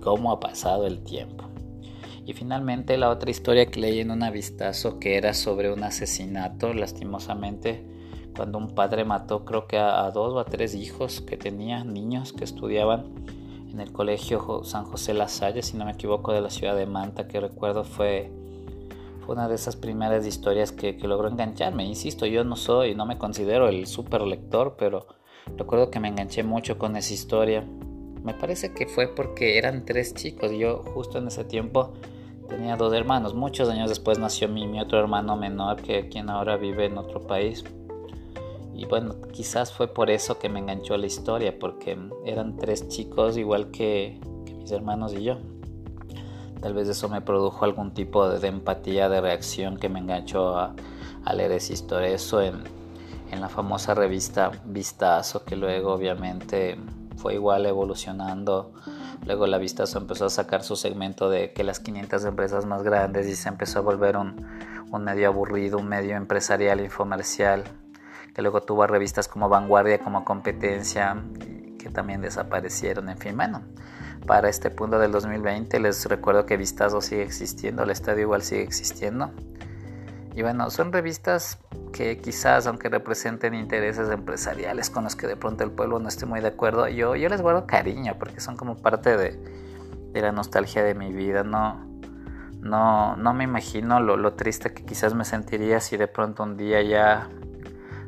cómo 0.08 0.32
ha 0.32 0.40
pasado 0.40 0.86
el 0.86 1.04
tiempo. 1.04 1.44
Y 2.24 2.32
finalmente 2.32 2.96
la 2.96 3.10
otra 3.10 3.30
historia 3.30 3.66
que 3.66 3.78
leí 3.78 4.00
en 4.00 4.10
un 4.10 4.24
vistazo 4.32 4.98
que 4.98 5.16
era 5.18 5.34
sobre 5.34 5.70
un 5.70 5.84
asesinato, 5.84 6.72
lastimosamente, 6.72 7.86
cuando 8.34 8.56
un 8.56 8.74
padre 8.74 9.04
mató 9.04 9.44
creo 9.44 9.66
que 9.66 9.76
a, 9.76 10.10
dos 10.10 10.32
o 10.32 10.38
a 10.38 10.46
tres 10.46 10.74
hijos 10.74 11.20
que 11.20 11.36
tenía, 11.36 11.84
niños 11.84 12.32
que 12.32 12.44
estudiaban 12.44 13.04
en 13.70 13.80
el 13.80 13.92
colegio 13.92 14.64
San 14.64 14.86
José 14.86 15.12
La 15.12 15.28
Salle, 15.28 15.62
si 15.62 15.76
no 15.76 15.84
me 15.84 15.92
equivoco, 15.92 16.32
de 16.32 16.40
la 16.40 16.48
ciudad 16.48 16.74
de 16.74 16.86
Manta, 16.86 17.28
que 17.28 17.38
recuerdo 17.38 17.84
fue, 17.84 18.32
fue 19.20 19.34
una 19.34 19.46
de 19.46 19.56
esas 19.56 19.76
primeras 19.76 20.26
historias 20.26 20.72
que, 20.72 20.96
que 20.96 21.06
logró 21.06 21.28
engancharme. 21.28 21.84
Insisto, 21.84 22.24
yo 22.24 22.44
no 22.44 22.56
soy, 22.56 22.94
no 22.94 23.04
me 23.04 23.18
considero 23.18 23.68
el 23.68 23.86
super 23.86 24.22
lector, 24.22 24.76
pero 24.78 25.06
recuerdo 25.58 25.90
que 25.90 26.00
me 26.00 26.08
enganché 26.08 26.42
mucho 26.44 26.78
con 26.78 26.96
esa 26.96 27.12
historia 27.12 27.66
me 28.28 28.34
parece 28.34 28.74
que 28.74 28.86
fue 28.86 29.08
porque 29.08 29.56
eran 29.56 29.86
tres 29.86 30.12
chicos. 30.12 30.52
Yo 30.52 30.82
justo 30.92 31.16
en 31.16 31.28
ese 31.28 31.44
tiempo 31.44 31.94
tenía 32.46 32.76
dos 32.76 32.92
hermanos. 32.92 33.34
Muchos 33.34 33.70
años 33.70 33.88
después 33.88 34.18
nació 34.18 34.50
mi, 34.50 34.78
otro 34.78 34.98
hermano 34.98 35.34
menor, 35.34 35.80
que 35.80 36.10
quien 36.10 36.28
ahora 36.28 36.58
vive 36.58 36.84
en 36.84 36.98
otro 36.98 37.26
país. 37.26 37.64
Y 38.74 38.84
bueno, 38.84 39.14
quizás 39.32 39.72
fue 39.72 39.88
por 39.88 40.10
eso 40.10 40.38
que 40.38 40.50
me 40.50 40.58
enganchó 40.58 40.98
la 40.98 41.06
historia, 41.06 41.58
porque 41.58 41.98
eran 42.26 42.58
tres 42.58 42.86
chicos 42.88 43.38
igual 43.38 43.70
que, 43.70 44.20
mis 44.58 44.70
hermanos 44.72 45.14
y 45.14 45.24
yo. 45.24 45.38
Tal 46.60 46.74
vez 46.74 46.86
eso 46.86 47.08
me 47.08 47.22
produjo 47.22 47.64
algún 47.64 47.94
tipo 47.94 48.28
de, 48.28 48.46
empatía, 48.46 49.08
de 49.08 49.22
reacción 49.22 49.78
que 49.78 49.88
me 49.88 50.00
enganchó 50.00 50.54
a, 50.54 50.74
leer 51.34 51.52
esa 51.52 51.72
historia. 51.72 52.08
Eso 52.10 52.42
en, 52.42 52.62
en 53.30 53.40
la 53.40 53.48
famosa 53.48 53.94
revista 53.94 54.50
Vistazo, 54.66 55.46
que 55.46 55.56
luego 55.56 55.94
obviamente 55.94 56.76
fue 57.18 57.34
igual 57.34 57.66
evolucionando. 57.66 58.72
Luego 59.26 59.46
la 59.46 59.58
Vistazo 59.58 59.98
empezó 59.98 60.26
a 60.26 60.30
sacar 60.30 60.62
su 60.62 60.76
segmento 60.76 61.28
de 61.28 61.52
que 61.52 61.64
las 61.64 61.80
500 61.80 62.24
empresas 62.24 62.64
más 62.64 62.82
grandes 62.82 63.26
y 63.26 63.36
se 63.36 63.48
empezó 63.48 63.80
a 63.80 63.82
volver 63.82 64.16
un, 64.16 64.46
medio 65.04 65.28
aburrido, 65.28 65.78
un 65.78 65.88
medio 65.88 66.16
empresarial, 66.16 66.80
infomercial, 66.80 67.64
que 68.34 68.42
luego 68.42 68.62
tuvo 68.62 68.86
revistas 68.86 69.28
como 69.28 69.48
Vanguardia 69.48 69.98
como 69.98 70.24
competencia, 70.24 71.16
que 71.78 71.90
también 71.90 72.20
desaparecieron, 72.20 73.08
en 73.08 73.18
fin, 73.18 73.36
bueno. 73.36 73.62
Para 74.26 74.48
este 74.48 74.70
punto 74.70 74.98
del 74.98 75.12
2020 75.12 75.80
les 75.80 76.04
recuerdo 76.06 76.44
que 76.44 76.56
Vistazo 76.56 77.00
sigue 77.00 77.22
existiendo, 77.22 77.82
el 77.82 77.90
estadio 77.90 78.22
igual 78.22 78.42
sigue 78.42 78.62
existiendo. 78.62 79.30
Y 80.34 80.42
bueno, 80.42 80.70
son 80.70 80.92
revistas 80.92 81.58
que 81.92 82.18
quizás, 82.18 82.66
aunque 82.66 82.88
representen 82.88 83.54
intereses 83.54 84.08
empresariales 84.10 84.90
con 84.90 85.04
los 85.04 85.16
que 85.16 85.26
de 85.26 85.36
pronto 85.36 85.64
el 85.64 85.70
pueblo 85.70 85.98
no 85.98 86.08
esté 86.08 86.26
muy 86.26 86.40
de 86.40 86.48
acuerdo, 86.48 86.88
yo, 86.88 87.16
yo 87.16 87.28
les 87.28 87.42
guardo 87.42 87.66
cariño 87.66 88.14
porque 88.18 88.40
son 88.40 88.56
como 88.56 88.76
parte 88.76 89.16
de, 89.16 89.38
de 90.12 90.20
la 90.20 90.32
nostalgia 90.32 90.84
de 90.84 90.94
mi 90.94 91.12
vida. 91.12 91.42
No, 91.42 91.84
no, 92.60 93.16
no 93.16 93.34
me 93.34 93.44
imagino 93.44 94.00
lo, 94.00 94.16
lo, 94.16 94.34
triste 94.34 94.72
que 94.72 94.84
quizás 94.84 95.14
me 95.14 95.24
sentiría 95.24 95.80
si 95.80 95.96
de 95.96 96.08
pronto 96.08 96.42
un 96.42 96.56
día 96.56 96.82
ya 96.82 97.28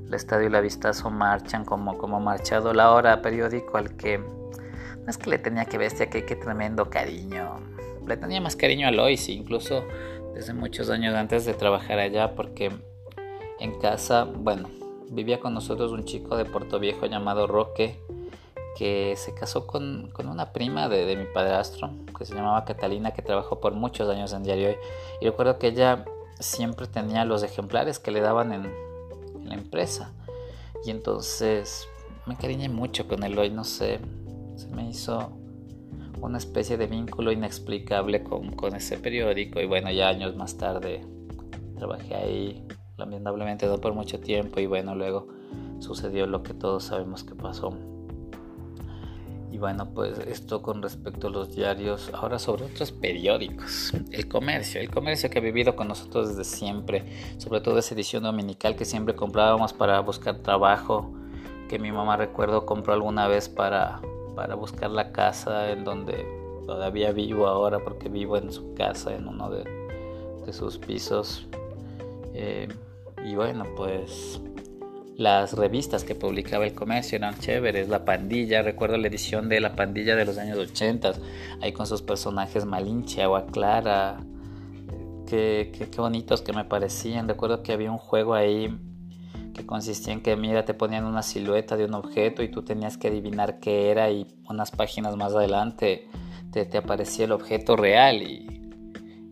el 0.06 0.14
estadio 0.14 0.48
y 0.48 0.50
la 0.50 0.60
vistazo 0.60 1.10
marchan 1.10 1.64
como, 1.64 1.96
como 1.96 2.20
marchado 2.20 2.74
la 2.74 2.90
hora 2.90 3.22
periódico 3.22 3.78
al 3.78 3.96
que 3.96 4.18
no 4.18 5.06
es 5.08 5.16
que 5.18 5.30
le 5.30 5.38
tenía 5.38 5.64
que 5.64 5.78
bestia, 5.78 6.10
que 6.10 6.24
qué 6.24 6.36
tremendo 6.36 6.90
cariño. 6.90 7.56
Le 8.06 8.16
tenía 8.16 8.40
más 8.40 8.56
cariño 8.56 8.88
a 8.88 8.90
Lois, 8.90 9.28
incluso 9.28 9.84
desde 10.34 10.52
muchos 10.52 10.90
años 10.90 11.14
antes 11.14 11.44
de 11.44 11.54
trabajar 11.54 11.98
allá, 11.98 12.34
porque 12.34 12.70
en 13.58 13.78
casa, 13.78 14.24
bueno, 14.24 14.68
vivía 15.10 15.40
con 15.40 15.54
nosotros 15.54 15.92
un 15.92 16.04
chico 16.04 16.36
de 16.36 16.44
Puerto 16.44 16.78
Viejo 16.78 17.06
llamado 17.06 17.46
Roque, 17.46 18.00
que 18.76 19.14
se 19.16 19.34
casó 19.34 19.66
con, 19.66 20.12
una 20.18 20.52
prima 20.52 20.88
de, 20.88 21.16
mi 21.16 21.26
padrastro, 21.26 21.90
que 22.16 22.24
se 22.24 22.34
llamaba 22.34 22.64
Catalina, 22.64 23.10
que 23.10 23.22
trabajó 23.22 23.60
por 23.60 23.74
muchos 23.74 24.08
años 24.08 24.32
en 24.32 24.42
Diario 24.42 24.68
Hoy. 24.68 24.76
Y 25.20 25.26
recuerdo 25.26 25.58
que 25.58 25.68
ella 25.68 26.04
siempre 26.38 26.86
tenía 26.86 27.24
los 27.24 27.42
ejemplares 27.42 27.98
que 27.98 28.10
le 28.10 28.20
daban 28.20 28.52
en, 28.52 28.90
la 29.44 29.54
empresa. 29.54 30.12
Y 30.84 30.90
entonces 30.90 31.88
me 32.24 32.36
cariñé 32.36 32.68
mucho 32.68 33.08
con 33.08 33.24
él 33.24 33.36
hoy, 33.38 33.50
no 33.50 33.64
sé, 33.64 33.98
se 34.56 34.68
me 34.68 34.88
hizo 34.88 35.32
una 36.20 36.38
especie 36.38 36.76
de 36.76 36.86
vínculo 36.86 37.32
inexplicable 37.32 38.22
con, 38.22 38.52
con 38.52 38.74
ese 38.74 38.98
periódico. 38.98 39.60
Y 39.60 39.66
bueno, 39.66 39.90
ya 39.90 40.08
años 40.08 40.36
más 40.36 40.56
tarde 40.56 41.00
trabajé 41.76 42.14
ahí 42.14 42.66
lamentablemente 43.00 43.66
no 43.66 43.78
por 43.78 43.94
mucho 43.94 44.20
tiempo 44.20 44.60
y 44.60 44.66
bueno, 44.66 44.94
luego 44.94 45.28
sucedió 45.80 46.26
lo 46.26 46.42
que 46.42 46.54
todos 46.54 46.84
sabemos 46.84 47.24
que 47.24 47.34
pasó. 47.34 47.74
Y 49.50 49.58
bueno, 49.58 49.88
pues 49.92 50.16
esto 50.20 50.62
con 50.62 50.80
respecto 50.80 51.26
a 51.26 51.30
los 51.30 51.56
diarios, 51.56 52.10
ahora 52.14 52.38
sobre 52.38 52.66
otros 52.66 52.92
periódicos. 52.92 53.92
El 54.12 54.28
comercio, 54.28 54.80
el 54.80 54.90
comercio 54.90 55.28
que 55.28 55.38
ha 55.38 55.42
vivido 55.42 55.74
con 55.74 55.88
nosotros 55.88 56.28
desde 56.28 56.44
siempre, 56.44 57.04
sobre 57.38 57.60
todo 57.60 57.78
esa 57.78 57.94
edición 57.94 58.22
dominical 58.22 58.76
que 58.76 58.84
siempre 58.84 59.16
comprábamos 59.16 59.72
para 59.72 59.98
buscar 60.00 60.38
trabajo, 60.38 61.12
que 61.68 61.80
mi 61.80 61.90
mamá 61.90 62.16
recuerdo 62.16 62.64
compró 62.64 62.92
alguna 62.92 63.26
vez 63.26 63.48
para, 63.48 64.00
para 64.40 64.54
buscar 64.54 64.90
la 64.90 65.12
casa 65.12 65.70
en 65.70 65.84
donde 65.84 66.24
todavía 66.64 67.12
vivo 67.12 67.46
ahora 67.46 67.78
porque 67.80 68.08
vivo 68.08 68.38
en 68.38 68.50
su 68.50 68.72
casa, 68.72 69.14
en 69.14 69.28
uno 69.28 69.50
de, 69.50 69.64
sus 70.50 70.78
pisos. 70.78 71.46
Eh, 72.32 72.66
y 73.22 73.34
bueno, 73.34 73.66
pues 73.76 74.40
las 75.18 75.52
revistas 75.52 76.04
que 76.04 76.14
publicaba 76.14 76.64
el 76.64 76.72
comercio 76.72 77.16
eran 77.16 77.38
chéveres. 77.38 77.90
La 77.90 78.06
pandilla, 78.06 78.62
recuerdo 78.62 78.96
la 78.96 79.08
edición 79.08 79.50
de 79.50 79.60
La 79.60 79.76
pandilla 79.76 80.16
de 80.16 80.24
los 80.24 80.38
años 80.38 80.56
80, 80.56 81.12
ahí 81.60 81.74
con 81.74 81.86
sus 81.86 82.00
personajes 82.00 82.64
Malinche, 82.64 83.22
Agua 83.22 83.44
Clara. 83.44 84.20
Qué, 85.26 85.70
qué, 85.76 85.90
qué 85.90 86.00
bonitos 86.00 86.40
que 86.40 86.54
me 86.54 86.64
parecían. 86.64 87.28
Recuerdo 87.28 87.62
que 87.62 87.74
había 87.74 87.92
un 87.92 87.98
juego 87.98 88.32
ahí 88.32 88.74
que 89.52 89.66
consistía 89.66 90.12
en 90.12 90.20
que, 90.22 90.36
mira, 90.36 90.64
te 90.64 90.74
ponían 90.74 91.04
una 91.04 91.22
silueta 91.22 91.76
de 91.76 91.84
un 91.84 91.94
objeto 91.94 92.42
y 92.42 92.50
tú 92.50 92.62
tenías 92.62 92.96
que 92.96 93.08
adivinar 93.08 93.60
qué 93.60 93.90
era 93.90 94.10
y 94.10 94.26
unas 94.48 94.70
páginas 94.70 95.16
más 95.16 95.34
adelante 95.34 96.08
te, 96.50 96.76
aparecía 96.76 97.26
el 97.26 97.32
objeto 97.32 97.76
real 97.76 98.22
y, 98.22 98.72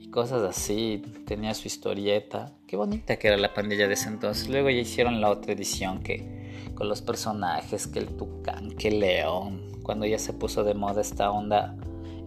y 0.01 0.11
cosas 0.11 0.43
así. 0.43 1.03
Tenía 1.27 1.55
su 1.55 1.69
historieta. 1.69 2.53
qué 2.67 2.77
bonita 2.77 3.17
que 3.17 3.29
era 3.29 3.37
la 3.37 3.55
pandilla 3.55 3.89
de 3.89 3.95
ese 3.95 4.09
entonces. 4.09 4.49
Luego 4.49 4.71
ya 4.71 4.79
hicieron 4.79 5.21
la 5.21 5.31
otra 5.31 5.53
edición 5.53 6.01
que 6.03 6.39
con 6.75 6.89
los 6.89 7.03
personajes, 7.03 7.89
que 7.89 7.99
el 7.99 8.17
tucán, 8.17 8.71
que 8.71 8.89
el 8.89 9.01
león, 9.01 9.69
cuando 9.83 10.07
ya 10.07 10.19
se 10.19 10.33
puso 10.33 10.63
de 10.63 10.75
moda 10.75 11.01
esta 11.01 11.31
onda 11.31 11.77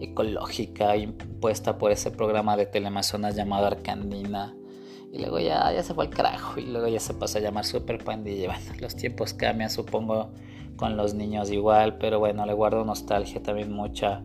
ecológica 0.00 0.96
impuesta 0.96 1.78
por 1.78 1.90
ese 1.90 2.10
programa 2.10 2.56
de 2.56 2.66
telemazonas 2.66 3.34
llamado 3.34 3.66
Arcandina. 3.66 4.54
Y 5.12 5.18
luego 5.18 5.38
ya, 5.38 5.70
ya 5.70 5.82
se 5.82 5.92
fue 5.92 6.06
al 6.06 6.10
carajo 6.10 6.58
y 6.58 6.64
luego 6.64 6.88
ya 6.88 6.98
se 6.98 7.12
pasó 7.12 7.36
a 7.36 7.42
llamar 7.42 7.66
Super 7.66 8.02
Pandilla. 8.02 8.46
Bueno, 8.46 8.72
los 8.80 8.96
tiempos 8.96 9.34
cambian, 9.34 9.68
supongo, 9.68 10.30
con 10.76 10.96
los 10.96 11.12
niños 11.12 11.50
igual, 11.50 11.98
pero 11.98 12.18
bueno, 12.18 12.46
le 12.46 12.54
guardo 12.54 12.82
nostalgia 12.86 13.42
también 13.42 13.70
mucha 13.70 14.22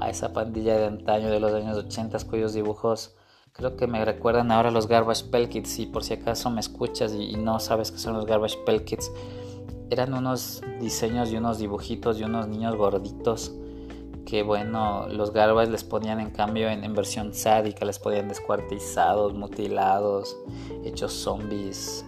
a 0.00 0.08
esa 0.08 0.32
pandilla 0.32 0.78
de 0.78 0.86
antaño 0.86 1.30
de 1.30 1.40
los 1.40 1.52
años 1.52 1.76
80 1.76 2.18
cuyos 2.20 2.54
dibujos 2.54 3.14
creo 3.52 3.76
que 3.76 3.86
me 3.86 4.02
recuerdan 4.02 4.50
ahora 4.50 4.70
los 4.70 4.88
Garbage 4.88 5.24
Pelkits 5.30 5.78
y 5.78 5.86
por 5.86 6.04
si 6.04 6.14
acaso 6.14 6.48
me 6.48 6.60
escuchas 6.60 7.12
y, 7.12 7.24
y 7.24 7.36
no 7.36 7.60
sabes 7.60 7.90
qué 7.90 7.98
son 7.98 8.14
los 8.14 8.24
Garbage 8.24 8.56
Pelkits, 8.64 9.12
eran 9.90 10.14
unos 10.14 10.62
diseños 10.80 11.30
y 11.30 11.36
unos 11.36 11.58
dibujitos 11.58 12.18
y 12.18 12.24
unos 12.24 12.48
niños 12.48 12.76
gorditos 12.76 13.52
que 14.30 14.44
bueno, 14.44 15.08
los 15.08 15.32
Garbage 15.32 15.72
les 15.72 15.82
ponían 15.82 16.20
en 16.20 16.30
cambio 16.30 16.70
en, 16.70 16.94
versión 16.94 17.34
sádica, 17.34 17.84
les 17.84 17.98
ponían 17.98 18.28
descuartizados, 18.28 19.34
mutilados, 19.34 20.36
hechos 20.84 21.12
zombies. 21.12 22.04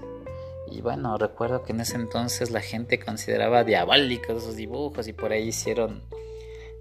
Y 0.71 0.83
bueno, 0.83 1.19
recuerdo 1.19 1.65
que 1.65 1.73
en 1.73 1.81
ese 1.81 1.97
entonces 1.97 2.53
la 2.53 2.61
gente 2.61 3.01
consideraba 3.01 3.65
diabólicos 3.65 4.45
esos 4.45 4.55
dibujos 4.55 5.09
y 5.09 5.13
por 5.13 5.33
ahí 5.33 5.49
hicieron 5.49 6.03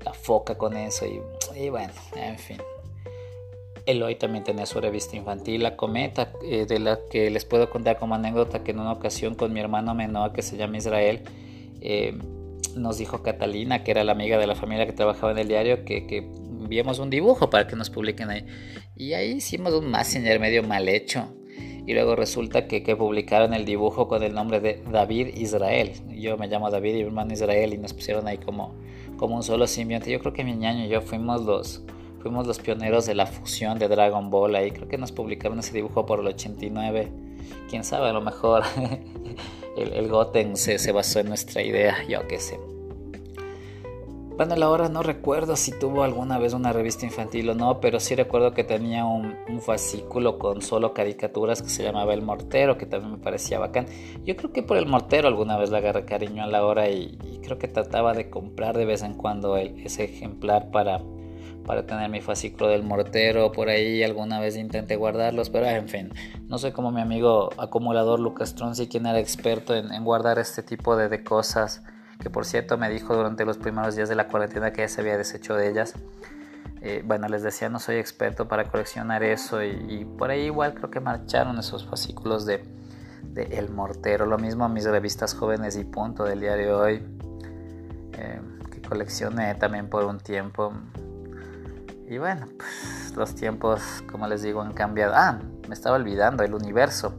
la 0.06 0.14
foca 0.14 0.60
con 0.60 0.78
eso 0.78 1.08
y, 1.08 1.20
y 1.60 1.70
bueno, 1.70 1.94
en 2.16 2.38
fin. 2.38 2.62
Eloy 3.88 4.14
también 4.16 4.44
tenía 4.44 4.68
su 4.68 4.80
revista 4.80 5.16
infantil, 5.16 5.64
La 5.64 5.76
Cometa, 5.76 6.34
eh, 6.44 6.68
de 6.68 6.78
la 6.78 7.00
que 7.10 7.32
les 7.32 7.46
puedo 7.46 7.72
contar 7.72 7.98
como 7.98 8.14
anécdota 8.14 8.64
que 8.64 8.72
en 8.72 8.80
una 8.80 8.92
ocasión 8.92 9.34
con 9.34 9.52
mi 9.52 9.60
hermano 9.60 9.96
menor 9.96 10.34
que 10.34 10.44
se 10.44 10.56
llama 10.56 10.78
Israel, 10.78 11.24
eh, 11.82 12.16
nos 12.76 12.98
dijo 12.98 13.24
Catalina, 13.24 13.84
que 13.84 13.92
era 13.92 14.04
la 14.04 14.12
amiga 14.12 14.38
de 14.38 14.48
la 14.48 14.56
familia 14.56 14.86
que 14.86 14.94
trabajaba 14.94 15.32
en 15.32 15.38
el 15.38 15.48
diario, 15.48 15.86
que, 15.86 16.08
que 16.08 16.18
enviamos 16.18 17.00
un 17.00 17.10
dibujo 17.10 17.50
para 17.50 17.68
que 17.68 17.76
nos 17.76 17.90
publiquen 17.90 18.30
ahí. 18.30 18.46
Y 18.96 19.14
ahí 19.14 19.32
hicimos 19.32 19.74
un 19.74 19.90
messenger 19.92 20.40
medio 20.40 20.64
mal 20.64 20.88
hecho. 20.88 21.28
Y 21.86 21.94
luego 21.94 22.16
resulta 22.16 22.68
que, 22.68 22.84
que, 22.84 22.96
publicaron 22.96 23.54
el 23.54 23.66
dibujo 23.66 24.08
con 24.08 24.22
el 24.24 24.34
nombre 24.34 24.60
de 24.60 24.84
David 24.92 25.36
Israel. 25.36 25.92
Yo 26.10 26.38
me 26.38 26.48
llamo 26.48 26.70
David 26.70 26.92
y 26.92 26.98
mi 26.98 27.08
hermano 27.08 27.34
Israel 27.34 27.74
y 27.74 27.78
nos 27.78 27.94
pusieron 27.94 28.28
ahí 28.28 28.38
como, 28.38 28.76
como 29.18 29.36
un 29.36 29.44
solo 29.44 29.66
simbionte. 29.66 30.12
Yo 30.12 30.20
creo 30.20 30.34
que 30.34 30.44
mi 30.44 30.56
ñaño 30.56 30.86
y 30.86 30.90
yo 30.90 31.02
fuimos 31.02 31.44
los, 31.44 31.84
fuimos 32.20 32.46
los 32.46 32.60
pioneros 32.60 33.08
de 33.08 33.16
la 33.16 33.26
fusión 33.26 33.80
de 33.80 33.88
Dragon 33.88 34.30
Ball. 34.30 34.56
Ahí 34.56 34.72
creo 34.72 34.88
que 34.88 34.98
nos 34.98 35.12
publicaron 35.12 35.60
ese 35.60 35.74
dibujo 35.74 36.06
por 36.06 36.20
el 36.20 36.28
89. 36.28 37.12
Quién 37.72 37.86
sabe, 37.86 38.10
a 38.10 38.12
lo 38.12 38.20
mejor 38.20 38.64
el, 39.78 39.94
el 39.94 40.10
Goten 40.10 40.58
se, 40.58 40.92
basó 40.92 41.22
en 41.22 41.30
nuestra 41.30 41.64
idea, 41.64 42.06
yo 42.06 42.28
qué 42.28 42.38
sé. 42.38 42.60
Bueno, 44.36 44.58
la 44.58 44.70
hora 44.70 44.90
no 44.90 45.02
recuerdo 45.04 45.56
si 45.56 45.72
tuvo 45.80 46.04
alguna 46.04 46.38
vez 46.38 46.52
una 46.52 46.74
revista 46.74 47.06
infantil 47.06 47.50
o 47.50 47.56
no, 47.56 47.80
pero 47.80 48.02
sí 48.02 48.14
recuerdo 48.14 48.54
que 48.54 48.66
tenía 48.66 49.06
un, 49.06 49.38
fascículo 49.62 50.38
con 50.38 50.62
solo 50.62 50.94
caricaturas 50.94 51.62
que 51.62 51.70
se 51.70 51.84
llamaba 51.84 52.14
El 52.14 52.24
Mortero, 52.24 52.78
que 52.78 52.86
también 52.86 53.14
me 53.14 53.18
parecía 53.20 53.58
bacán. 53.58 53.86
Yo 54.26 54.36
creo 54.36 54.52
que 54.52 54.64
por 54.64 54.76
El 54.76 54.88
Mortero 54.88 55.30
alguna 55.30 55.58
vez 55.58 55.72
le 55.72 55.78
agarré 55.78 56.04
cariño 56.04 56.44
a 56.44 56.48
la 56.48 56.66
hora 56.66 56.90
y, 56.90 57.18
creo 57.42 57.58
que 57.58 57.70
trataba 57.70 58.14
de 58.14 58.30
comprar 58.30 58.78
de 58.78 58.84
vez 58.84 59.02
en 59.02 59.14
cuando 59.14 59.56
ese 59.56 60.04
ejemplar 60.04 60.72
para, 60.72 61.02
para 61.66 61.86
tener 61.86 62.10
mi 62.10 62.22
fascículo 62.22 62.70
del 62.70 62.84
mortero 62.84 63.52
por 63.52 63.70
ahí 63.70 64.04
alguna 64.04 64.40
vez 64.40 64.58
intenté 64.58 64.96
guardarlos 64.96 65.50
pero 65.50 65.68
en 65.68 65.88
fin 65.88 66.14
no 66.48 66.58
soy 66.58 66.72
como 66.72 66.92
mi 66.92 67.02
amigo 67.02 67.50
acumulador 67.58 68.20
Lucas 68.20 68.56
Tronzi 68.56 68.88
quien 68.88 69.06
era 69.06 69.20
experto 69.20 69.76
en, 69.76 70.04
guardar 70.04 70.40
este 70.40 70.64
tipo 70.64 70.96
de, 70.96 71.24
cosas 71.24 71.84
que 72.20 72.30
por 72.30 72.46
cierto 72.46 72.78
me 72.78 72.90
dijo 72.90 73.16
durante 73.16 73.46
los 73.46 73.58
primeros 73.58 73.96
días 73.96 74.10
de 74.10 74.16
la 74.16 74.28
cuarentena 74.28 74.72
que 74.72 74.82
ya 74.82 74.88
se 74.88 75.02
había 75.02 75.18
deshecho 75.18 75.56
de 75.56 75.70
ellas. 75.70 75.96
Eh, 76.82 77.04
bueno 77.06 77.28
les 77.28 77.44
decía 77.44 77.70
no 77.70 77.80
soy 77.80 77.98
experto 77.98 78.48
para 78.48 78.66
coleccionar 78.66 79.24
eso 79.24 79.64
y, 79.64 80.06
por 80.18 80.32
ahí 80.32 80.46
igual 80.46 80.74
creo 80.74 80.90
que 80.90 81.00
marcharon 81.00 81.60
esos 81.60 81.86
fascículos 81.86 82.46
de, 82.46 82.64
de 83.24 83.44
El 83.44 83.70
Mortero. 83.70 84.26
Lo 84.26 84.38
mismo 84.38 84.68
mis 84.68 84.86
revistas 84.86 85.34
jóvenes 85.34 85.78
y 85.78 85.84
punto 85.84 86.24
del 86.24 86.40
diario 86.40 86.80
hoy 86.80 87.04
eh, 88.14 88.42
que 88.72 88.82
coleccioné 88.82 89.56
también 89.56 89.90
por 89.90 90.06
un 90.06 90.20
tiempo 90.20 90.74
y 92.12 92.18
bueno, 92.18 92.46
pues 92.58 93.16
los 93.16 93.36
tiempos, 93.36 93.82
como 94.12 94.28
les 94.28 94.42
digo, 94.42 94.62
han 94.62 94.74
cambiado. 94.74 95.14
Ah, 95.16 95.40
me 95.70 95.74
estaba 95.74 95.96
olvidando, 95.96 96.44
el 96.44 96.54
universo. 96.54 97.16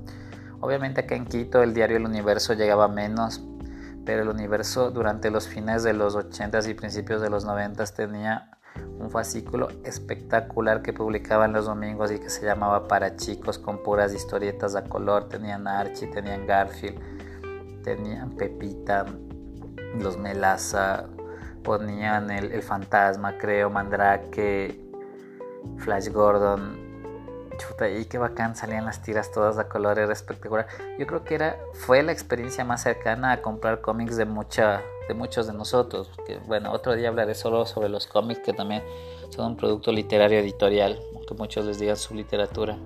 Obviamente 0.61 1.01
acá 1.01 1.15
en 1.15 1.25
Quito 1.25 1.63
el 1.63 1.73
diario 1.73 1.97
El 1.97 2.05
Universo 2.05 2.53
llegaba 2.53 2.89
menos, 2.89 3.43
pero 4.05 4.21
el 4.21 4.29
universo 4.29 4.91
durante 4.91 5.31
los 5.31 5.49
fines 5.49 5.83
de 5.83 5.95
los 5.95 6.15
80s 6.15 6.69
y 6.69 6.75
principios 6.75 7.23
de 7.23 7.31
los 7.31 7.47
90s 7.47 7.95
tenía 7.95 8.51
un 8.99 9.09
fascículo 9.09 9.69
espectacular 9.83 10.83
que 10.83 10.93
publicaban 10.93 11.55
los 11.55 11.65
domingos 11.65 12.13
y 12.13 12.19
que 12.19 12.29
se 12.29 12.45
llamaba 12.45 12.87
Para 12.87 13.17
chicos 13.17 13.59
con 13.59 13.83
puras 13.83 14.13
historietas 14.13 14.77
a 14.77 14.85
color. 14.85 15.27
Tenían 15.31 15.67
Archie, 15.69 16.09
tenían 16.09 16.47
Garfield, 16.47 17.01
tenían 17.83 18.33
Pepita, 18.33 19.07
los 19.99 20.19
Melaza, 20.19 21.07
ponían 21.63 22.31
el, 22.31 22.53
el 22.53 22.63
fantasma, 22.63 23.39
creo, 23.39 23.71
Mandrake, 23.71 24.79
Flash 25.79 26.09
Gordon. 26.09 26.83
Chuta, 27.59 27.89
y 27.89 28.07
qué 28.07 28.19
bacán 28.19 28.57
salían 28.57 28.87
las 28.87 29.03
tiras 29.03 29.31
todas 29.31 29.59
a 29.59 29.69
color, 29.69 29.99
era 29.99 30.13
espectacular. 30.13 30.67
Yo 30.99 31.07
creo 31.07 31.23
que 31.23 31.35
era, 31.35 31.59
fue 31.75 32.03
la 32.03 32.11
experiencia 32.11 32.65
más 32.65 32.83
cercana 32.83 33.33
a 33.33 33.43
comprar 33.43 33.83
cómics 33.83 34.17
de 34.17 34.25
mucha, 34.25 34.81
de 35.07 35.15
muchos 35.15 35.47
de 35.47 35.53
nosotros. 35.53 36.11
Bueno, 36.47 36.73
otro 36.73 36.97
día 36.97 37.09
hablaré 37.09 37.35
solo 37.35 37.67
sobre 37.67 37.89
los 37.91 38.07
cómics 38.07 38.41
que 38.41 38.53
también 38.53 38.83
son 39.29 39.53
un 39.53 39.57
producto 39.57 39.93
literario 39.93 40.39
editorial, 40.39 40.99
aunque 41.15 41.35
muchos 41.35 41.67
les 41.67 41.79
digan 41.79 41.97
su 41.97 42.15
literatura. 42.15 42.79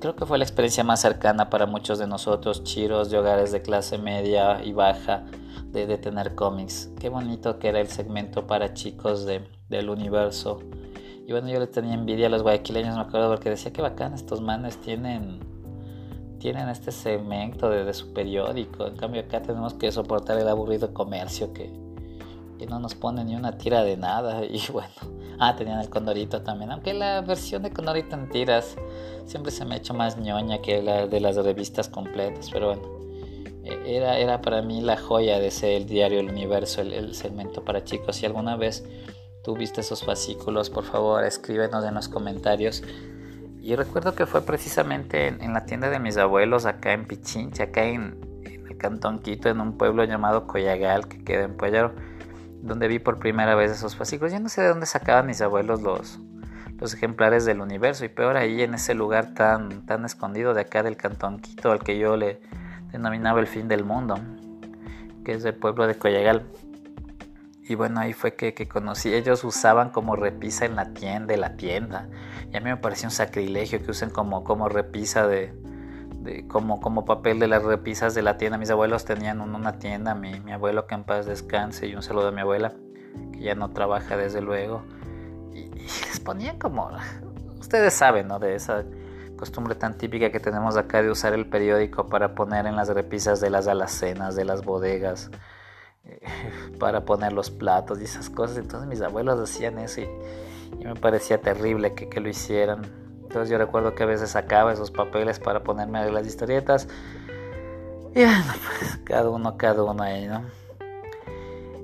Creo 0.00 0.16
que 0.16 0.26
fue 0.26 0.38
la 0.38 0.44
experiencia 0.44 0.82
más 0.82 1.00
cercana 1.00 1.48
para 1.48 1.66
muchos 1.66 1.98
de 1.98 2.06
nosotros, 2.06 2.64
chiros 2.64 3.10
de 3.10 3.18
hogares 3.18 3.52
de 3.52 3.62
clase 3.62 3.96
media 3.96 4.62
y 4.62 4.72
baja, 4.72 5.24
de, 5.72 5.86
de 5.86 5.98
tener 5.98 6.34
cómics. 6.34 6.90
Qué 7.00 7.08
bonito 7.08 7.58
que 7.58 7.68
era 7.68 7.80
el 7.80 7.88
segmento 7.88 8.46
para 8.46 8.74
chicos 8.74 9.26
de, 9.26 9.42
del 9.68 9.90
universo 9.90 10.60
y 11.28 11.32
bueno, 11.32 11.50
yo 11.50 11.60
le 11.60 11.66
tenía 11.66 11.92
envidia 11.92 12.28
a 12.28 12.30
los 12.30 12.42
guayaquileños, 12.42 12.96
me 12.96 13.02
acuerdo, 13.02 13.28
porque 13.28 13.50
decía 13.50 13.70
que 13.70 13.82
bacán, 13.82 14.14
estos 14.14 14.40
manes 14.40 14.80
tienen, 14.80 15.40
tienen 16.38 16.70
este 16.70 16.90
segmento 16.90 17.68
de, 17.68 17.84
de, 17.84 17.92
su 17.92 18.14
periódico. 18.14 18.86
En 18.86 18.96
cambio 18.96 19.20
acá 19.20 19.42
tenemos 19.42 19.74
que 19.74 19.92
soportar 19.92 20.38
el 20.38 20.48
aburrido 20.48 20.94
comercio 20.94 21.52
que, 21.52 21.70
que 22.58 22.66
no 22.66 22.78
nos 22.78 22.94
pone 22.94 23.26
ni 23.26 23.36
una 23.36 23.58
tira 23.58 23.84
de 23.84 23.98
nada. 23.98 24.42
Y 24.50 24.72
bueno, 24.72 24.88
ah, 25.38 25.54
tenían 25.54 25.80
el 25.80 25.90
Condorito 25.90 26.40
también. 26.40 26.70
Aunque 26.70 26.94
la 26.94 27.20
versión 27.20 27.62
de 27.62 27.72
Condorito 27.72 28.16
en 28.16 28.30
tiras 28.30 28.76
siempre 29.26 29.52
se 29.52 29.66
me 29.66 29.74
ha 29.74 29.76
hecho 29.76 29.92
más 29.92 30.16
ñoña 30.16 30.62
que 30.62 30.80
la 30.80 31.06
de 31.06 31.20
las 31.20 31.36
revistas 31.36 31.90
completas. 31.90 32.48
Pero 32.50 32.68
bueno, 32.68 32.97
era, 33.86 34.18
era 34.18 34.40
para 34.40 34.62
mí 34.62 34.80
la 34.80 34.96
joya 34.96 35.38
de 35.38 35.50
ser 35.50 35.72
el 35.72 35.86
diario 35.86 36.20
El 36.20 36.30
Universo, 36.30 36.80
el, 36.80 37.14
segmento 37.14 37.64
para 37.64 37.84
chicos. 37.84 38.16
Si 38.16 38.26
alguna 38.26 38.56
vez 38.56 38.84
tú 39.42 39.56
viste 39.56 39.80
esos 39.80 40.04
fascículos, 40.04 40.70
por 40.70 40.84
favor 40.84 41.24
escríbenos 41.24 41.84
en 41.84 41.94
los 41.94 42.08
comentarios. 42.08 42.82
Y 43.60 43.74
recuerdo 43.76 44.14
que 44.14 44.26
fue 44.26 44.42
precisamente 44.42 45.28
en, 45.28 45.42
en 45.42 45.52
la 45.52 45.66
tienda 45.66 45.90
de 45.90 45.98
mis 45.98 46.16
abuelos 46.16 46.66
acá 46.66 46.92
en 46.92 47.06
Pichincha, 47.06 47.64
acá 47.64 47.84
en, 47.84 48.18
en, 48.44 48.66
el 48.66 48.78
Cantón 48.78 49.18
Quito, 49.18 49.48
en 49.48 49.60
un 49.60 49.76
pueblo 49.76 50.04
llamado 50.04 50.46
Coyagal 50.46 51.08
que 51.08 51.22
queda 51.22 51.44
en 51.44 51.56
Puellaro, 51.56 51.94
donde 52.62 52.88
vi 52.88 52.98
por 52.98 53.18
primera 53.18 53.54
vez 53.54 53.70
esos 53.70 53.96
fascículos. 53.96 54.32
Yo 54.32 54.40
no 54.40 54.48
sé 54.48 54.62
de 54.62 54.68
dónde 54.68 54.86
sacaban 54.86 55.26
mis 55.26 55.40
abuelos 55.40 55.82
los, 55.82 56.18
los 56.80 56.94
ejemplares 56.94 57.44
del 57.44 57.60
universo 57.60 58.04
y 58.04 58.08
peor 58.08 58.36
ahí 58.36 58.62
en 58.62 58.74
ese 58.74 58.94
lugar 58.94 59.34
tan, 59.34 59.84
tan 59.84 60.04
escondido 60.04 60.54
de 60.54 60.62
acá 60.62 60.82
del 60.82 60.96
Cantón 60.96 61.40
Quito 61.40 61.72
al 61.72 61.80
que 61.80 61.98
yo 61.98 62.16
le 62.16 62.40
denominaba 62.90 63.40
el 63.40 63.46
fin 63.46 63.68
del 63.68 63.84
mundo, 63.84 64.18
que 65.24 65.32
es 65.32 65.44
el 65.44 65.54
pueblo 65.54 65.86
de 65.86 65.96
Coyagal. 65.96 66.46
Y 67.68 67.74
bueno, 67.74 68.00
ahí 68.00 68.14
fue 68.14 68.34
que, 68.34 68.54
que, 68.54 68.66
conocí. 68.66 69.12
Ellos 69.12 69.44
usaban 69.44 69.90
como 69.90 70.16
repisa 70.16 70.64
en 70.64 70.74
la 70.74 70.94
tienda, 70.94 71.34
de 71.34 71.36
la 71.36 71.56
tienda. 71.56 72.08
Y 72.50 72.56
a 72.56 72.60
mí 72.60 72.70
me 72.70 72.78
pareció 72.78 73.08
un 73.08 73.12
sacrilegio 73.12 73.82
que 73.84 73.90
usen 73.90 74.08
como, 74.08 74.42
como 74.42 74.70
repisa 74.70 75.26
de, 75.26 75.52
de, 76.20 76.46
como, 76.48 76.80
como 76.80 77.04
papel 77.04 77.38
de 77.38 77.46
las 77.46 77.62
repisas 77.62 78.14
de 78.14 78.22
la 78.22 78.38
tienda. 78.38 78.56
Mis 78.56 78.70
abuelos 78.70 79.04
tenían 79.04 79.42
una 79.42 79.78
tienda, 79.78 80.14
mi, 80.14 80.40
mi 80.40 80.52
abuelo 80.52 80.86
que 80.86 80.94
en 80.94 81.04
paz 81.04 81.26
descanse 81.26 81.86
y 81.86 81.94
un 81.94 82.02
saludo 82.02 82.28
a 82.28 82.32
mi 82.32 82.40
abuela, 82.40 82.72
que 83.32 83.40
ya 83.40 83.54
no 83.54 83.70
trabaja 83.70 84.16
desde 84.16 84.40
luego. 84.40 84.82
Y, 85.52 85.58
y 85.58 85.88
les 86.06 86.20
ponían 86.20 86.58
como, 86.58 86.88
ustedes 87.60 87.92
saben, 87.92 88.28
¿no? 88.28 88.38
De 88.38 88.54
esa 88.54 88.86
costumbre 89.38 89.74
tan 89.74 89.96
típica 89.96 90.30
que 90.30 90.40
tenemos 90.40 90.76
acá 90.76 91.02
de 91.02 91.10
usar 91.10 91.32
el 91.32 91.48
periódico 91.48 92.08
para 92.08 92.34
poner 92.34 92.66
en 92.66 92.76
las 92.76 92.88
repisas 92.88 93.40
de 93.40 93.48
las 93.48 93.66
alacenas, 93.66 94.36
de 94.36 94.44
las 94.44 94.62
bodegas 94.64 95.30
para 96.78 97.06
poner 97.06 97.32
los 97.32 97.50
platos 97.50 98.00
y 98.00 98.04
esas 98.04 98.28
cosas. 98.28 98.58
Entonces 98.58 98.86
mis 98.86 99.00
abuelos 99.00 99.40
hacían 99.40 99.78
eso 99.78 100.02
y, 100.02 100.08
y 100.78 100.84
me 100.84 100.94
parecía 100.94 101.40
terrible 101.40 101.94
que, 101.94 102.10
que, 102.10 102.20
lo 102.20 102.28
hicieran. 102.28 102.82
Entonces 103.22 103.48
yo 103.48 103.56
recuerdo 103.56 103.94
que 103.94 104.02
a 104.02 104.06
veces 104.06 104.30
sacaba 104.30 104.72
esos 104.72 104.90
papeles 104.90 105.38
para 105.38 105.62
ponerme 105.62 106.10
las 106.10 106.26
historietas. 106.26 106.88
Y 108.14 108.24
bueno, 108.24 108.44
pues 108.78 108.98
cada 109.04 109.30
uno, 109.30 109.56
cada 109.56 109.82
uno 109.84 110.02
ahí, 110.02 110.26
¿no? 110.26 110.57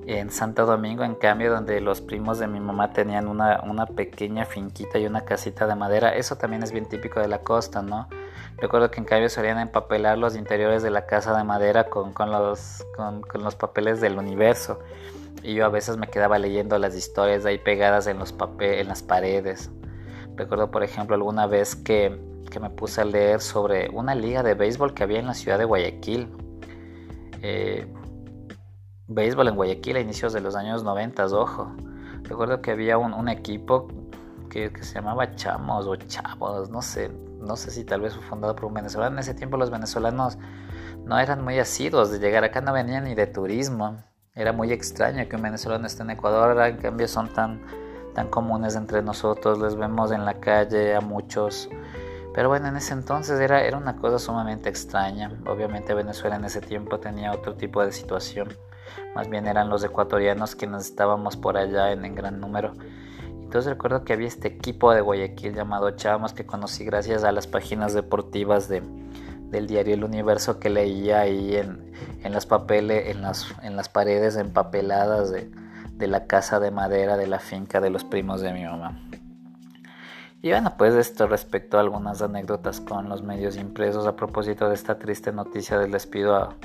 En 0.07 0.29
Santo 0.29 0.65
Domingo, 0.65 1.03
en 1.03 1.15
cambio, 1.15 1.51
donde 1.51 1.81
los 1.81 1.99
primos 1.99 2.37
de 2.37 2.47
mi 2.47 2.59
mamá 2.59 2.93
tenían 2.93 3.27
una, 3.27 3.61
una 3.63 3.87
pequeña 3.87 4.45
finquita 4.45 4.99
y 4.99 5.07
una 5.07 5.25
casita 5.25 5.65
de 5.65 5.75
madera, 5.75 6.15
eso 6.15 6.35
también 6.35 6.61
es 6.61 6.71
bien 6.71 6.87
típico 6.87 7.19
de 7.19 7.27
la 7.27 7.39
costa, 7.39 7.81
¿no? 7.81 8.07
Recuerdo 8.57 8.89
que 8.89 8.99
en 8.99 9.05
cambio 9.05 9.29
solían 9.29 9.59
empapelar 9.59 10.17
los 10.17 10.35
interiores 10.35 10.81
de 10.81 10.89
la 10.89 11.05
casa 11.05 11.35
de 11.37 11.43
madera 11.43 11.85
con, 11.85 12.13
con 12.13 12.31
los, 12.31 12.85
con, 12.95 13.43
los 13.43 13.55
papeles 13.55 13.99
del 13.99 14.17
universo. 14.17 14.79
Y 15.43 15.55
yo 15.55 15.65
a 15.65 15.69
veces 15.69 15.97
me 15.97 16.07
quedaba 16.07 16.39
leyendo 16.39 16.77
las 16.79 16.95
historias 16.95 17.45
ahí 17.45 17.57
pegadas 17.57 18.07
en, 18.07 18.17
los 18.17 18.31
papel, 18.31 18.79
en 18.79 18.87
las 18.87 19.03
paredes. 19.03 19.69
Recuerdo, 20.35 20.71
por 20.71 20.83
ejemplo, 20.83 21.15
alguna 21.15 21.47
vez 21.47 21.75
que, 21.75 22.17
que, 22.49 22.59
me 22.59 22.69
puse 22.69 23.01
a 23.01 23.05
leer 23.05 23.41
sobre 23.41 23.89
una 23.89 24.15
liga 24.15 24.41
de 24.41 24.53
béisbol 24.53 24.93
que 24.93 25.03
había 25.03 25.19
en 25.19 25.27
la 25.27 25.33
ciudad 25.33 25.57
de 25.57 25.65
Guayaquil. 25.65 26.29
Eh, 27.41 27.87
béisbol 29.07 29.47
en 29.47 29.55
Guayaquil 29.55 29.97
a 29.97 29.99
inicios 29.99 30.33
de 30.33 30.41
los 30.41 30.55
años 30.55 30.83
90, 30.83 31.25
ojo. 31.27 31.71
Recuerdo 32.23 32.61
que 32.61 32.71
había 32.71 32.97
un, 32.97 33.29
equipo 33.29 33.87
que, 34.49 34.71
se 34.81 34.95
llamaba 34.95 35.35
Chamos 35.35 35.85
o 35.85 35.95
Chavos, 35.95 36.69
no 36.69 36.81
sé, 36.81 37.11
no 37.39 37.55
sé 37.55 37.69
si 37.69 37.83
tal 37.83 38.01
vez 38.01 38.15
fue 38.15 38.23
fundado 38.23 38.55
por 38.55 38.65
un 38.65 38.73
venezolano. 38.73 39.15
En 39.15 39.19
ese 39.19 39.35
tiempo 39.35 39.57
los 39.57 39.69
venezolanos 39.69 40.39
no 41.05 41.19
eran 41.19 41.43
muy 41.43 41.59
asiduos 41.59 42.11
de 42.11 42.19
llegar 42.19 42.43
acá, 42.43 42.61
no 42.61 42.73
venían 42.73 43.03
ni 43.03 43.13
de 43.13 43.27
turismo. 43.27 43.97
Era 44.33 44.51
muy 44.51 44.71
extraño 44.71 45.27
que 45.29 45.35
un 45.35 45.43
venezolano 45.43 45.85
esté 45.85 46.01
en 46.01 46.09
Ecuador, 46.09 46.59
en 46.65 46.77
cambio 46.77 47.07
son 47.07 47.31
tan, 47.31 47.61
tan 48.15 48.27
comunes 48.29 48.75
entre 48.75 49.03
nosotros, 49.03 49.59
les 49.59 49.75
vemos 49.75 50.11
en 50.11 50.25
la 50.25 50.39
calle 50.39 50.95
a 50.95 51.01
muchos. 51.01 51.69
Pero 52.33 52.49
bueno, 52.49 52.67
en 52.67 52.75
ese 52.75 52.93
entonces 52.93 53.39
era, 53.39 53.63
era 53.63 53.77
una 53.77 53.95
cosa 53.95 54.17
sumamente 54.17 54.67
extraña. 54.67 55.31
Obviamente 55.45 55.93
Venezuela 55.93 56.35
en 56.35 56.43
ese 56.43 56.59
tiempo 56.59 56.99
tenía 56.99 57.31
otro 57.31 57.55
tipo 57.55 57.85
de 57.85 57.91
situación 57.93 58.49
más 59.15 59.29
bien 59.29 59.47
eran 59.47 59.69
los 59.69 59.83
ecuatorianos 59.83 60.55
quienes 60.55 60.85
estábamos 60.85 61.37
por 61.37 61.57
allá 61.57 61.91
en, 61.91 62.15
gran 62.15 62.39
número. 62.39 62.73
Entonces 63.41 63.71
recuerdo 63.71 64.03
que 64.03 64.13
había 64.13 64.27
este 64.27 64.47
equipo 64.47 64.93
de 64.93 65.01
Guayaquil 65.01 65.53
llamado 65.53 65.91
Chamos 65.91 66.33
que 66.33 66.45
conocí 66.45 66.83
gracias 66.83 67.23
a 67.23 67.31
las 67.31 67.47
páginas 67.47 67.93
deportivas 67.93 68.67
de, 68.67 68.81
del 69.49 69.67
diario 69.67 69.93
El 69.93 70.03
Universo 70.03 70.59
que 70.59 70.69
leía 70.69 71.21
ahí 71.21 71.55
en, 71.55 71.91
en 72.23 72.33
las 72.33 72.45
papeles, 72.45 73.07
en 73.07 73.21
las, 73.21 73.53
en 73.61 73.75
las 73.75 73.87
paredes 73.87 74.35
empapeladas 74.35 75.31
de, 75.31 75.49
de 75.93 76.07
la 76.07 76.25
casa 76.27 76.59
de 76.59 76.71
madera 76.71 77.17
de 77.17 77.27
la 77.27 77.39
finca 77.39 77.79
de 77.79 77.89
los 77.89 78.03
primos 78.03 78.41
de 78.41 78.51
mi 78.51 78.65
mamá. 78.65 78.99
Y 80.41 80.49
bueno, 80.49 80.73
pues 80.77 80.93
esto 80.93 81.25
respecto 81.27 81.77
a 81.77 81.79
algunas 81.79 82.21
anécdotas 82.21 82.79
con 82.79 83.09
los 83.09 83.23
medios 83.23 83.55
impresos 83.57 84.05
a 84.05 84.15
propósito 84.15 84.67
de 84.67 84.75
esta 84.75 84.99
triste 84.99 85.31
noticia 85.31 85.79
del 85.79 85.91
despido 85.91 86.35
a, 86.35 86.55